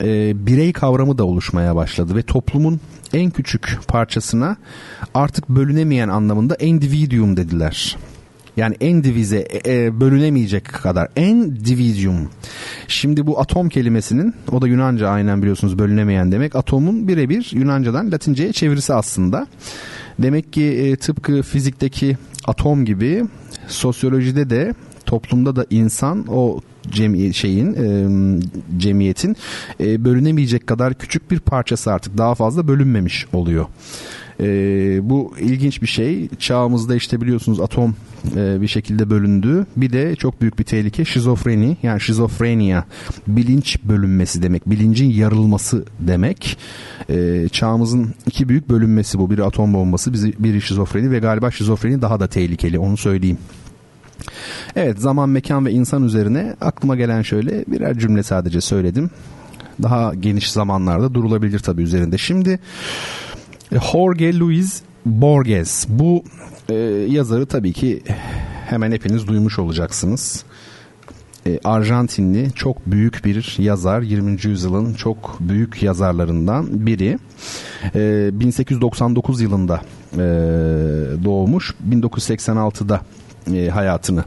[0.00, 2.80] e, birey kavramı da oluşmaya başladı ve toplumun
[3.12, 4.56] en küçük parçasına
[5.14, 7.96] artık bölünemeyen anlamında individuum dediler.
[8.56, 12.28] Yani endivize e, e, bölünemeyecek kadar endividium.
[12.88, 16.56] Şimdi bu atom kelimesinin o da Yunanca aynen biliyorsunuz bölünemeyen demek.
[16.56, 19.46] Atomun birebir Yunanca'dan Latinceye çevirisi aslında.
[20.18, 23.24] Demek ki e, tıpkı fizikteki atom gibi
[23.66, 24.74] sosyolojide de
[25.06, 27.86] toplumda da insan o cemi şeyin e,
[28.78, 29.36] cemiyetin
[29.80, 33.66] e, bölünemeyecek kadar küçük bir parçası artık daha fazla bölünmemiş oluyor.
[34.40, 36.28] E, bu ilginç bir şey.
[36.38, 37.94] Çağımızda işte biliyorsunuz atom
[38.36, 39.66] e, bir şekilde bölündü.
[39.76, 42.82] Bir de çok büyük bir tehlike şizofreni yani şizofrenia
[43.26, 44.70] bilinç bölünmesi demek.
[44.70, 46.58] Bilincin yarılması demek.
[47.08, 49.30] E, çağımızın iki büyük bölünmesi bu.
[49.30, 53.38] Biri atom bombası, biri şizofreni ve galiba şizofreni daha da tehlikeli onu söyleyeyim.
[54.76, 59.10] Evet zaman, mekan ve insan üzerine aklıma gelen şöyle birer cümle sadece söyledim.
[59.82, 62.18] Daha geniş zamanlarda durulabilir tabii üzerinde.
[62.18, 62.60] Şimdi
[63.72, 66.24] Jorge Luis Borges bu
[66.68, 66.74] e,
[67.08, 68.02] yazarı tabii ki
[68.66, 70.44] hemen hepiniz duymuş olacaksınız.
[71.46, 74.38] E, Arjantinli çok büyük bir yazar 20.
[74.42, 77.18] yüzyılın çok büyük yazarlarından biri.
[77.94, 79.80] E, 1899 yılında
[80.12, 80.18] e,
[81.24, 83.00] doğmuş 1986'da
[83.54, 84.24] e, hayatını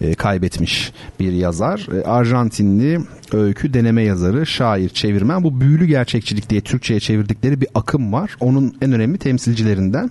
[0.00, 1.88] e, kaybetmiş bir yazar.
[1.96, 3.00] E, Arjantinli
[3.32, 5.44] öykü deneme yazarı, şair, çevirmen.
[5.44, 8.36] Bu büyülü gerçekçilik diye Türkçe'ye çevirdikleri bir akım var.
[8.40, 10.10] Onun en önemli temsilcilerinden.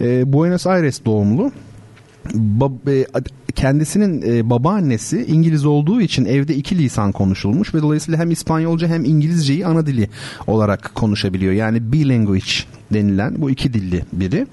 [0.00, 1.52] E, Buenos Aires doğumlu.
[2.34, 3.06] Bab, e,
[3.54, 9.04] kendisinin e, babaannesi İngiliz olduğu için evde iki lisan konuşulmuş ve dolayısıyla hem İspanyolca hem
[9.04, 10.08] İngilizceyi ana dili
[10.46, 11.52] olarak konuşabiliyor.
[11.52, 12.52] Yani bilinguage
[12.92, 14.46] denilen bu iki dilli biri.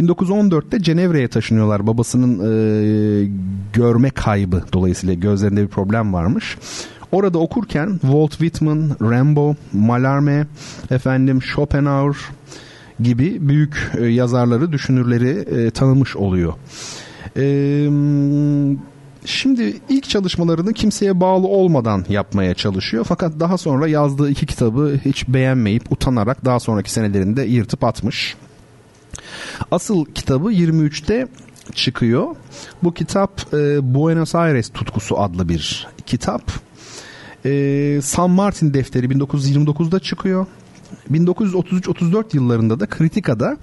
[0.00, 1.86] 1914'te Cenevre'ye taşınıyorlar.
[1.86, 3.28] Babasının e,
[3.72, 6.56] görme kaybı dolayısıyla gözlerinde bir problem varmış.
[7.12, 10.46] Orada okurken Walt Whitman, Rambo, Mallarmé,
[10.90, 12.16] efendim Schopenhauer
[13.00, 16.52] gibi büyük e, yazarları, düşünürleri e, tanımış oluyor.
[17.36, 17.44] E,
[19.24, 23.04] şimdi ilk çalışmalarını kimseye bağlı olmadan yapmaya çalışıyor.
[23.08, 28.36] Fakat daha sonra yazdığı iki kitabı hiç beğenmeyip utanarak daha sonraki senelerinde yırtıp atmış.
[29.70, 31.28] Asıl kitabı 23'te
[31.74, 32.36] çıkıyor.
[32.82, 36.42] Bu kitap e, Buenos Aires tutkusu adlı bir kitap.
[37.44, 40.46] E, San Martin defteri 1929'da çıkıyor.
[41.10, 43.56] 1933-34 yıllarında da Kritika'da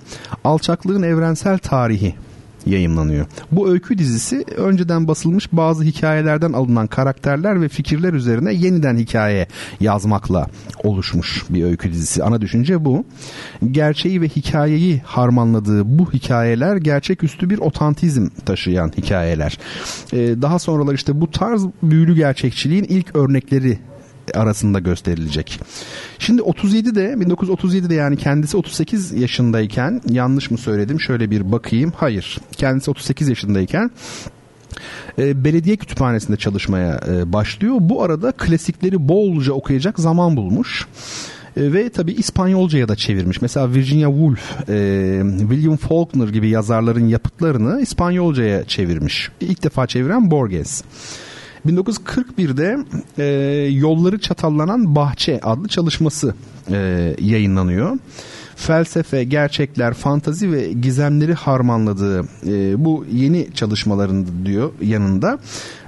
[0.44, 2.16] Alçaklığın Evrensel Tarihi
[2.68, 3.26] yayınlanıyor.
[3.52, 9.48] Bu öykü dizisi önceden basılmış bazı hikayelerden alınan karakterler ve fikirler üzerine yeniden hikaye
[9.80, 10.48] yazmakla
[10.84, 12.24] oluşmuş bir öykü dizisi.
[12.24, 13.06] Ana düşünce bu.
[13.72, 19.60] Gerçeği ve hikayeyi harmanladığı bu hikayeler gerçeküstü bir otantizm taşıyan hikayeler.
[20.14, 23.80] Ee, daha sonralar işte bu tarz büyülü gerçekçiliğin ilk örnekleri
[24.34, 25.60] arasında gösterilecek.
[26.20, 31.94] Şimdi 37'de 1937'de yani kendisi 38 yaşındayken yanlış mı söyledim şöyle bir bakayım.
[31.96, 33.92] Hayır kendisi 38 yaşındayken
[35.20, 37.76] e, belediye kütüphanesinde çalışmaya e, başlıyor.
[37.80, 40.88] Bu arada klasikleri bolca okuyacak zaman bulmuş
[41.58, 43.42] e, ve tabi İspanyolcaya da çevirmiş.
[43.42, 44.58] Mesela Virginia Woolf,
[45.40, 49.30] William Faulkner gibi yazarların yapıtlarını İspanyolcaya çevirmiş.
[49.42, 50.84] İlk defa çeviren Borges.
[51.68, 52.78] 1941'de
[53.18, 53.26] e,
[53.72, 56.36] Yolları Çatallanan Bahçe adlı çalışması
[56.72, 57.98] e, yayınlanıyor.
[58.56, 65.40] Felsefe, gerçekler, fantazi ve gizemleri harmanladığı e, bu yeni çalışmalarında diyor yanında.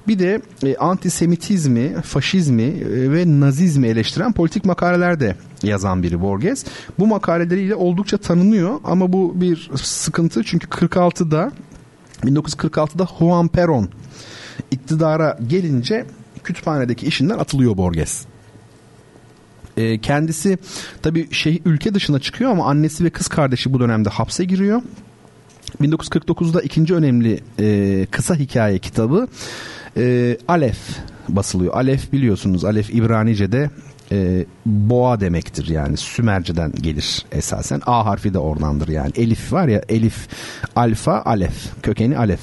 [0.07, 6.65] Bir de e, antisemitizmi, faşizmi e, ve nazizmi eleştiren politik makaleler de yazan biri Borges.
[6.99, 11.51] Bu makaleleriyle oldukça tanınıyor ama bu bir sıkıntı çünkü 46'da
[12.23, 13.87] 1946'da Juan Perón
[14.71, 16.05] iktidara gelince
[16.43, 18.25] kütüphanedeki işinden atılıyor Borges.
[19.77, 20.57] E, kendisi
[21.01, 24.81] tabii şey ülke dışına çıkıyor ama annesi ve kız kardeşi bu dönemde hapse giriyor.
[25.81, 29.27] 1949'da ikinci önemli e, kısa hikaye kitabı
[29.97, 30.77] e, Alef
[31.29, 31.73] basılıyor.
[31.73, 33.69] Alef biliyorsunuz Alef İbranice'de
[34.11, 37.81] e, boğa demektir yani Sümerceden gelir esasen.
[37.85, 39.11] A harfi de oradandır yani.
[39.15, 40.27] Elif var ya elif,
[40.75, 41.81] alfa, alef.
[41.83, 42.39] Kökeni alef.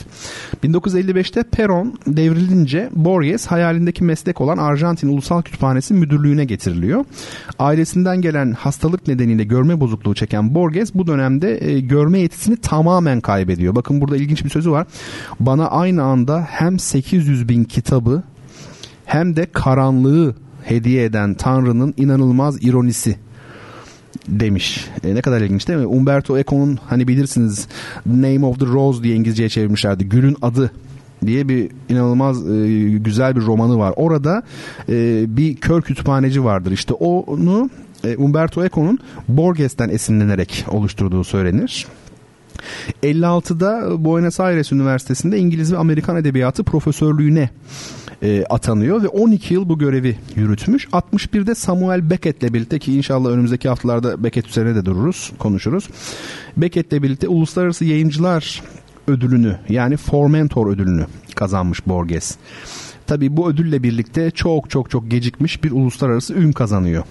[0.64, 7.04] 1955'te Peron devrilince Borges hayalindeki meslek olan Arjantin Ulusal Kütüphanesi müdürlüğüne getiriliyor.
[7.58, 13.74] Ailesinden gelen hastalık nedeniyle görme bozukluğu çeken Borges bu dönemde e, görme yetisini tamamen kaybediyor.
[13.74, 14.86] Bakın burada ilginç bir sözü var.
[15.40, 18.22] Bana aynı anda hem 800 bin kitabı
[19.04, 20.34] hem de karanlığı
[20.66, 23.16] hediye eden Tanrı'nın inanılmaz ironisi
[24.28, 24.88] demiş.
[25.04, 25.86] E, ne kadar ilginç değil mi?
[25.86, 27.68] Umberto Eco'nun hani bilirsiniz
[28.06, 30.08] Name of the Rose diye İngilizceye çevirmişlerdi.
[30.08, 30.70] Gülün adı
[31.26, 33.92] diye bir inanılmaz e, güzel bir romanı var.
[33.96, 34.42] Orada
[34.88, 36.72] e, bir kör kütüphaneci vardır.
[36.72, 37.70] İşte onu
[38.04, 38.98] e, Umberto Eco'nun
[39.28, 41.86] Borges'ten esinlenerek oluşturduğu söylenir.
[43.02, 47.50] 56'da Buenos Aires Üniversitesi'nde İngiliz ve Amerikan Edebiyatı profesörlüğüne
[48.22, 50.86] e, atanıyor ve 12 yıl bu görevi yürütmüş.
[50.86, 55.88] 61'de Samuel Beckett'le birlikte ki inşallah önümüzdeki haftalarda Beckett üzerine de dururuz, konuşuruz.
[56.56, 58.62] Beckett'le birlikte Uluslararası Yayıncılar
[59.08, 62.36] ödülünü yani Formentor ödülünü kazanmış Borges.
[63.06, 67.04] Tabii bu ödülle birlikte çok çok çok gecikmiş bir uluslararası ün kazanıyor.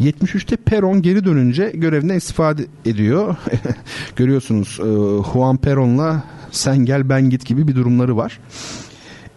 [0.00, 3.36] 73'te Peron geri dönünce görevinden istifade ediyor.
[4.16, 4.88] Görüyorsunuz e,
[5.32, 8.38] Juan Peron'la sen gel ben git gibi bir durumları var.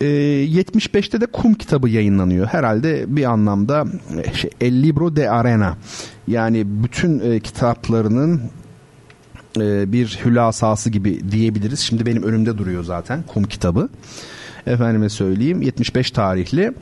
[0.02, 2.48] 75'te e, de Kum kitabı yayınlanıyor.
[2.48, 3.86] Herhalde bir anlamda
[4.24, 5.78] e, şey, El Libro de Arena
[6.28, 8.42] yani bütün kitaplarının
[9.92, 11.80] bir hülasası gibi diyebiliriz.
[11.80, 13.90] Şimdi benim önümde duruyor zaten Kum kitabı
[14.68, 16.74] efendime söyleyeyim 75 tarihli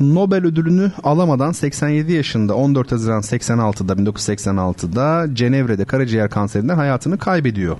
[0.00, 7.76] Nobel ödülünü alamadan 87 yaşında 14 Haziran 86'da 1986'da Cenevre'de karaciğer kanserinden hayatını kaybediyor.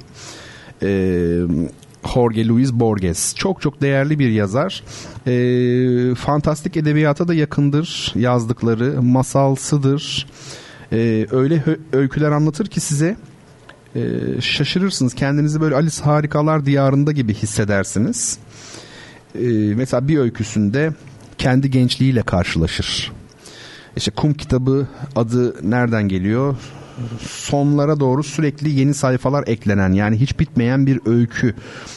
[0.83, 1.41] Ee,
[2.15, 3.35] Jorge Luis Borges.
[3.35, 4.83] Çok çok değerli bir yazar.
[5.27, 9.03] E, fantastik edebiyata da yakındır yazdıkları.
[9.03, 10.27] Masalsıdır.
[10.93, 11.63] E, öyle
[11.93, 13.17] öyküler anlatır ki size
[13.95, 14.01] e,
[14.41, 15.15] şaşırırsınız.
[15.15, 18.39] Kendinizi böyle Alice Harikalar Diyarında gibi hissedersiniz
[19.35, 20.93] e, mesela bir öyküsünde
[21.39, 23.13] kendi gençliğiyle karşılaşır.
[23.97, 26.57] İşte Kum kitabı adı nereden geliyor?
[27.21, 31.55] Sonlara doğru sürekli yeni sayfalar eklenen yani hiç bitmeyen bir öykü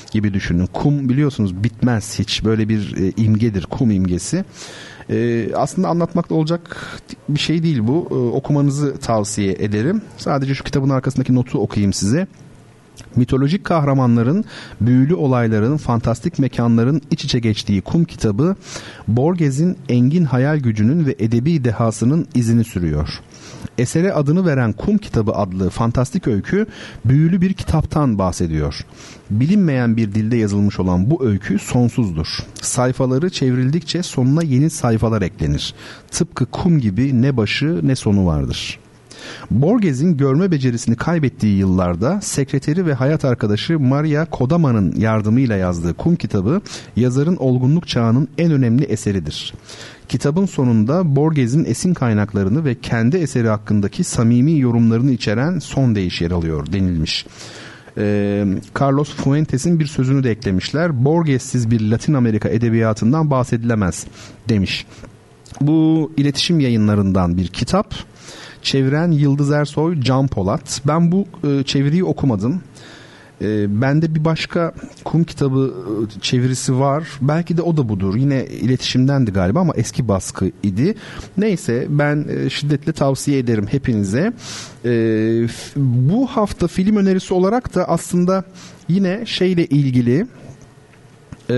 [0.09, 0.65] gibi düşünün.
[0.65, 4.45] Kum biliyorsunuz bitmez hiç böyle bir e, imgedir kum imgesi.
[5.09, 6.77] E, aslında anlatmakta olacak
[7.29, 8.07] bir şey değil bu.
[8.11, 10.01] E, okumanızı tavsiye ederim.
[10.17, 12.27] Sadece şu kitabın arkasındaki notu okuyayım size
[13.15, 14.45] mitolojik kahramanların,
[14.81, 18.55] büyülü olayların, fantastik mekanların iç içe geçtiği kum kitabı
[19.07, 23.21] Borges'in engin hayal gücünün ve edebi dehasının izini sürüyor.
[23.77, 26.65] Esere adını veren Kum Kitabı adlı fantastik öykü
[27.05, 28.85] büyülü bir kitaptan bahsediyor.
[29.29, 32.27] Bilinmeyen bir dilde yazılmış olan bu öykü sonsuzdur.
[32.61, 35.73] Sayfaları çevrildikçe sonuna yeni sayfalar eklenir.
[36.11, 38.88] Tıpkı kum gibi ne başı ne sonu vardır.''
[39.51, 46.61] Borges'in görme becerisini kaybettiği yıllarda sekreteri ve hayat arkadaşı Maria Kodama'nın yardımıyla yazdığı Kum kitabı
[46.95, 49.53] yazarın olgunluk çağının en önemli eseridir.
[50.09, 56.31] Kitabın sonunda Borges'in esin kaynaklarını ve kendi eseri hakkındaki samimi yorumlarını içeren son deyiş yer
[56.31, 57.25] alıyor denilmiş.
[57.97, 58.45] Ee,
[58.81, 61.05] Carlos Fuentes'in bir sözünü de eklemişler.
[61.05, 64.05] Borges'siz bir Latin Amerika edebiyatından bahsedilemez
[64.49, 64.85] demiş.
[65.61, 67.95] Bu iletişim yayınlarından bir kitap.
[68.61, 70.81] Çeviren Yıldız Ersoy, Can Polat.
[70.87, 72.61] Ben bu e, çeviriyi okumadım.
[73.41, 74.73] E, bende bir başka
[75.03, 75.73] kum kitabı
[76.17, 77.07] e, çevirisi var.
[77.21, 78.15] Belki de o da budur.
[78.15, 80.95] Yine iletişimdendi galiba ama eski baskı idi.
[81.37, 84.33] Neyse ben e, şiddetle tavsiye ederim hepinize.
[84.85, 84.91] E,
[85.75, 88.43] bu hafta film önerisi olarak da aslında
[88.89, 90.27] yine şeyle ilgili
[91.49, 91.55] e,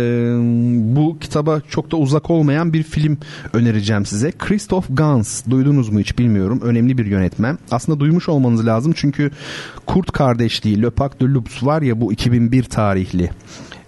[0.95, 3.17] bu kitaba çok da uzak olmayan bir film
[3.53, 4.31] önereceğim size.
[4.31, 6.61] Christoph Gans duydunuz mu hiç bilmiyorum.
[6.63, 7.57] Önemli bir yönetmen.
[7.71, 9.31] Aslında duymuş olmanız lazım çünkü
[9.85, 13.29] Kurt kardeşliği Le Pac de Loups var ya bu 2001 tarihli.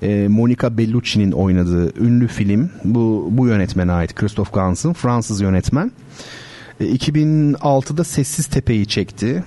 [0.01, 5.91] E, Monica Bellucci'nin oynadığı ünlü film bu bu yönetmene ait Christoph Gans'ın Fransız yönetmen.
[6.79, 9.43] E, 2006'da Sessiz Tepe'yi çekti.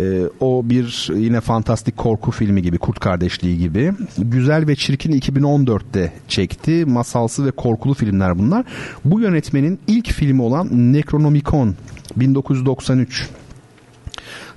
[0.00, 3.92] E, o bir yine fantastik korku filmi gibi Kurt Kardeşliği gibi.
[4.18, 6.84] Güzel ve Çirkin 2014'te çekti.
[6.86, 8.64] Masalsı ve korkulu filmler bunlar.
[9.04, 11.74] Bu yönetmenin ilk filmi olan Necronomicon
[12.16, 13.28] 1993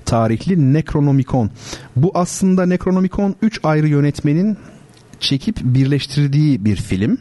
[0.04, 1.50] tarihli Necronomicon.
[1.96, 4.56] Bu aslında Necronomicon 3 ayrı yönetmenin
[5.20, 7.18] çekip birleştirdiği bir film.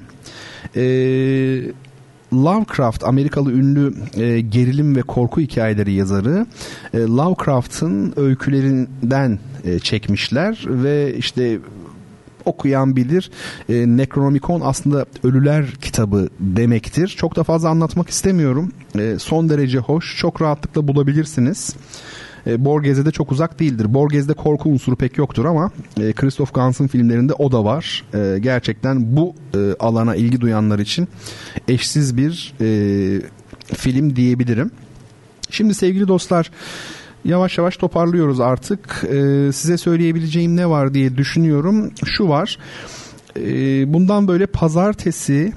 [0.75, 1.71] Ee,
[2.34, 6.45] Lovecraft Amerikalı ünlü e, gerilim ve korku hikayeleri yazarı
[6.93, 11.60] e, Lovecraft'ın öykülerinden e, çekmişler ve işte
[12.45, 13.31] okuyan bilir.
[13.69, 17.07] E, Necronomicon aslında ölüler kitabı demektir.
[17.07, 18.72] Çok da fazla anlatmak istemiyorum.
[18.99, 20.18] E, son derece hoş.
[20.18, 21.76] Çok rahatlıkla bulabilirsiniz.
[22.48, 23.94] E, Borges'e de çok uzak değildir.
[23.94, 25.72] Borges'de korku unsuru pek yoktur ama
[26.02, 28.06] e, Christoph Gans'ın filmlerinde o da var.
[28.14, 31.07] E, gerçekten bu e, alana ilgi duyanlar için
[31.68, 33.22] eşsiz bir e,
[33.76, 34.72] film diyebilirim.
[35.49, 36.52] Şimdi sevgili dostlar
[37.26, 39.03] yavaş yavaş toparlıyoruz artık.
[39.03, 41.91] E, size söyleyebileceğim ne var diye düşünüyorum.
[42.06, 42.57] Şu var.
[43.38, 45.53] E, bundan böyle pazartesi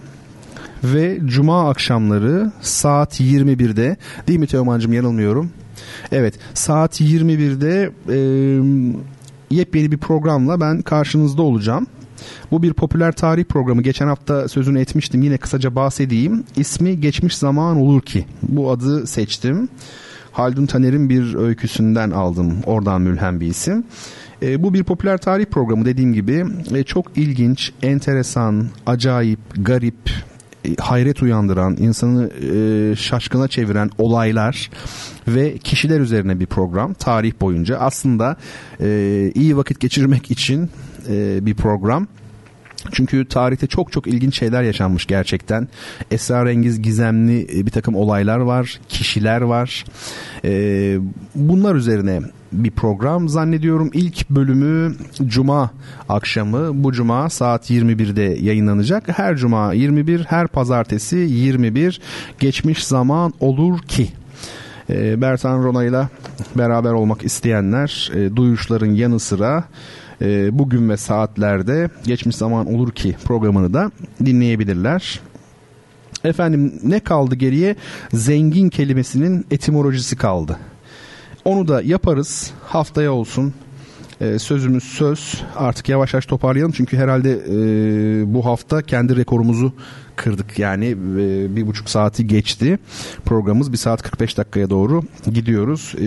[0.84, 3.96] ve cuma akşamları saat 21'de
[4.28, 5.50] değil mi Teoman'cığım yanılmıyorum
[6.12, 8.18] Evet saat 21'de e,
[9.50, 11.86] yepyeni bir programla ben karşınızda olacağım.
[12.50, 13.82] Bu bir popüler tarih programı.
[13.82, 15.22] Geçen hafta sözünü etmiştim.
[15.22, 16.44] Yine kısaca bahsedeyim.
[16.56, 18.24] İsmi Geçmiş Zaman Olur Ki.
[18.42, 19.68] Bu adı seçtim.
[20.32, 22.56] Haldun Taner'in bir öyküsünden aldım.
[22.66, 23.84] Oradan mülhem bir isim.
[24.42, 26.44] E, bu bir popüler tarih programı dediğim gibi
[26.74, 30.10] e, çok ilginç, enteresan, acayip, garip,
[30.80, 34.70] hayret uyandıran, insanı e, şaşkına çeviren olaylar
[35.28, 38.36] ve kişiler üzerine bir program tarih boyunca aslında
[38.80, 40.70] e, iyi vakit geçirmek için
[41.08, 42.06] e, bir program.
[42.92, 45.68] Çünkü tarihte çok çok ilginç şeyler yaşanmış gerçekten.
[46.10, 49.84] Esrarengiz, gizemli e, bir takım olaylar var, kişiler var.
[50.44, 50.98] Ee,
[51.34, 52.20] bunlar üzerine
[52.52, 53.90] bir program zannediyorum.
[53.92, 54.94] İlk bölümü
[55.26, 55.70] Cuma
[56.08, 59.18] akşamı bu Cuma saat 21'de yayınlanacak.
[59.18, 62.00] Her Cuma 21, her Pazartesi 21
[62.38, 64.08] geçmiş zaman olur ki.
[64.90, 66.08] Ee, Bertan Rona ile
[66.56, 69.64] beraber olmak isteyenler e, duyuşların yanı sıra
[70.22, 73.90] e, bugün ve saatlerde geçmiş zaman olur ki programını da
[74.24, 75.20] dinleyebilirler.
[76.24, 77.76] Efendim ne kaldı geriye?
[78.12, 80.58] Zengin kelimesinin etimolojisi kaldı.
[81.44, 82.50] Onu da yaparız.
[82.64, 83.54] Haftaya olsun.
[84.20, 85.42] Ee, sözümüz söz.
[85.56, 86.72] Artık yavaş yavaş toparlayalım.
[86.72, 89.72] Çünkü herhalde e, bu hafta kendi rekorumuzu
[90.16, 90.58] kırdık.
[90.58, 92.78] Yani e, bir buçuk saati geçti.
[93.24, 95.02] Programımız bir saat 45 dakikaya doğru
[95.32, 95.94] gidiyoruz.
[95.98, 96.06] E,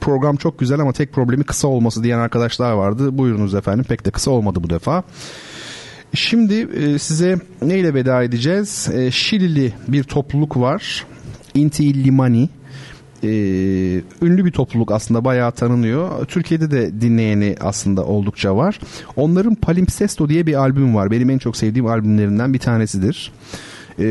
[0.00, 3.18] program çok güzel ama tek problemi kısa olması diyen arkadaşlar vardı.
[3.18, 3.84] Buyurunuz efendim.
[3.88, 5.02] Pek de kısa olmadı bu defa.
[6.14, 8.88] Şimdi e, size neyle veda edeceğiz?
[8.92, 11.04] E, Şilili bir topluluk var.
[11.54, 12.48] Inti Illimani
[13.22, 13.28] e,
[14.22, 16.24] ünlü bir topluluk aslında bayağı tanınıyor.
[16.24, 18.80] Türkiye'de de dinleyeni aslında oldukça var.
[19.16, 21.10] Onların Palimpsesto diye bir albüm var.
[21.10, 23.32] Benim en çok sevdiğim albümlerinden bir tanesidir.
[23.98, 24.06] E,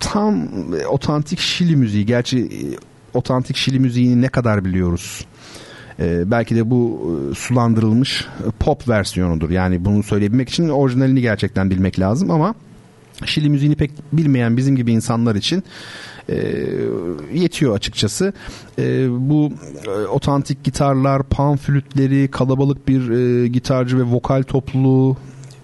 [0.00, 0.48] tam
[0.82, 2.06] e, otantik Şili müziği.
[2.06, 2.60] Gerçi e,
[3.14, 5.26] otantik Şili müziğini ne kadar biliyoruz?
[6.00, 8.26] Ee, belki de bu e, sulandırılmış
[8.58, 9.50] pop versiyonudur.
[9.50, 12.54] Yani bunu söyleyebilmek için orijinalini gerçekten bilmek lazım ama
[13.24, 15.64] Şili müziğini pek bilmeyen bizim gibi insanlar için
[16.28, 16.36] e,
[17.32, 18.32] yetiyor açıkçası.
[18.78, 19.52] E, bu
[19.86, 25.16] e, otantik gitarlar, pan flütleri, kalabalık bir e, gitarcı ve vokal topluluğu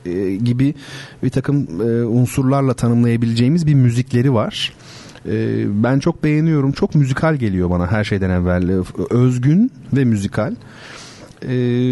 [0.07, 0.75] e, gibi
[1.23, 4.73] bir takım e, unsurlarla tanımlayabileceğimiz bir müzikleri var.
[5.27, 6.73] E, ben çok beğeniyorum.
[6.73, 8.83] Çok müzikal geliyor bana her şeyden evvel.
[9.11, 10.55] Özgün ve müzikal.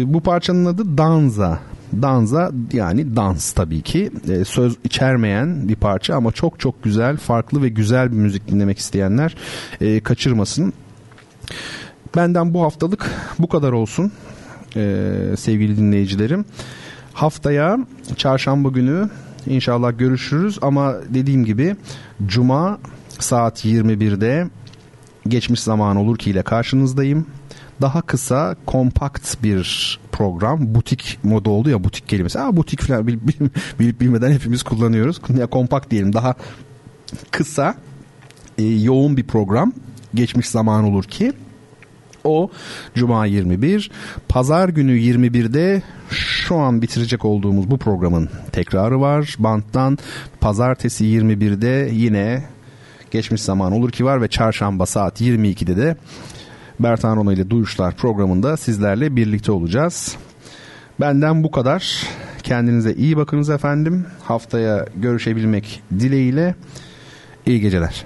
[0.05, 1.59] Bu parçanın adı Danza.
[2.01, 7.63] Danza yani dans tabii ki e, söz içermeyen bir parça ama çok çok güzel farklı
[7.63, 9.35] ve güzel bir müzik dinlemek isteyenler
[9.81, 10.73] e, kaçırmasın.
[12.15, 14.11] Benden bu haftalık bu kadar olsun
[14.75, 16.45] e, sevgili dinleyicilerim.
[17.13, 17.77] Haftaya
[18.15, 19.09] çarşamba günü
[19.47, 21.75] inşallah görüşürüz ama dediğim gibi
[22.25, 22.79] cuma
[23.19, 24.49] saat 21'de
[25.27, 27.25] geçmiş zaman olur ki ile karşınızdayım
[27.81, 32.39] daha kısa kompakt bir program butik moda oldu ya butik kelimesi.
[32.39, 33.21] Aa butik falan bilip,
[33.79, 35.21] bilip bilmeden hepimiz kullanıyoruz.
[35.37, 36.35] Ya kompakt diyelim daha
[37.31, 37.75] kısa
[38.57, 39.73] e, yoğun bir program
[40.13, 41.33] geçmiş zaman olur ki
[42.23, 42.49] o
[42.95, 43.91] Cuma 21
[44.29, 49.97] Pazar günü 21'de şu an bitirecek olduğumuz bu programın tekrarı var banttan
[50.39, 52.43] Pazartesi 21'de yine
[53.11, 55.95] geçmiş zaman olur ki var ve çarşamba saat 22'de de
[56.79, 60.17] Bertan ile Duyuşlar programında sizlerle birlikte olacağız.
[60.99, 62.03] Benden bu kadar.
[62.43, 64.05] Kendinize iyi bakınız efendim.
[64.23, 66.55] Haftaya görüşebilmek dileğiyle
[67.45, 68.05] iyi geceler.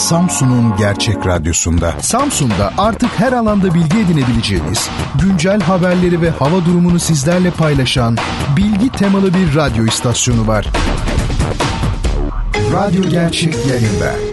[0.00, 1.94] Samsun'un Gerçek Radyosu'nda.
[2.00, 4.88] Samsun'da artık her alanda bilgi edinebileceğiniz,
[5.22, 8.16] güncel haberleri ve hava durumunu sizlerle paylaşan
[8.56, 10.66] bilgi temalı bir radyo istasyonu var.
[12.72, 14.29] Radyo Gerçek yayında.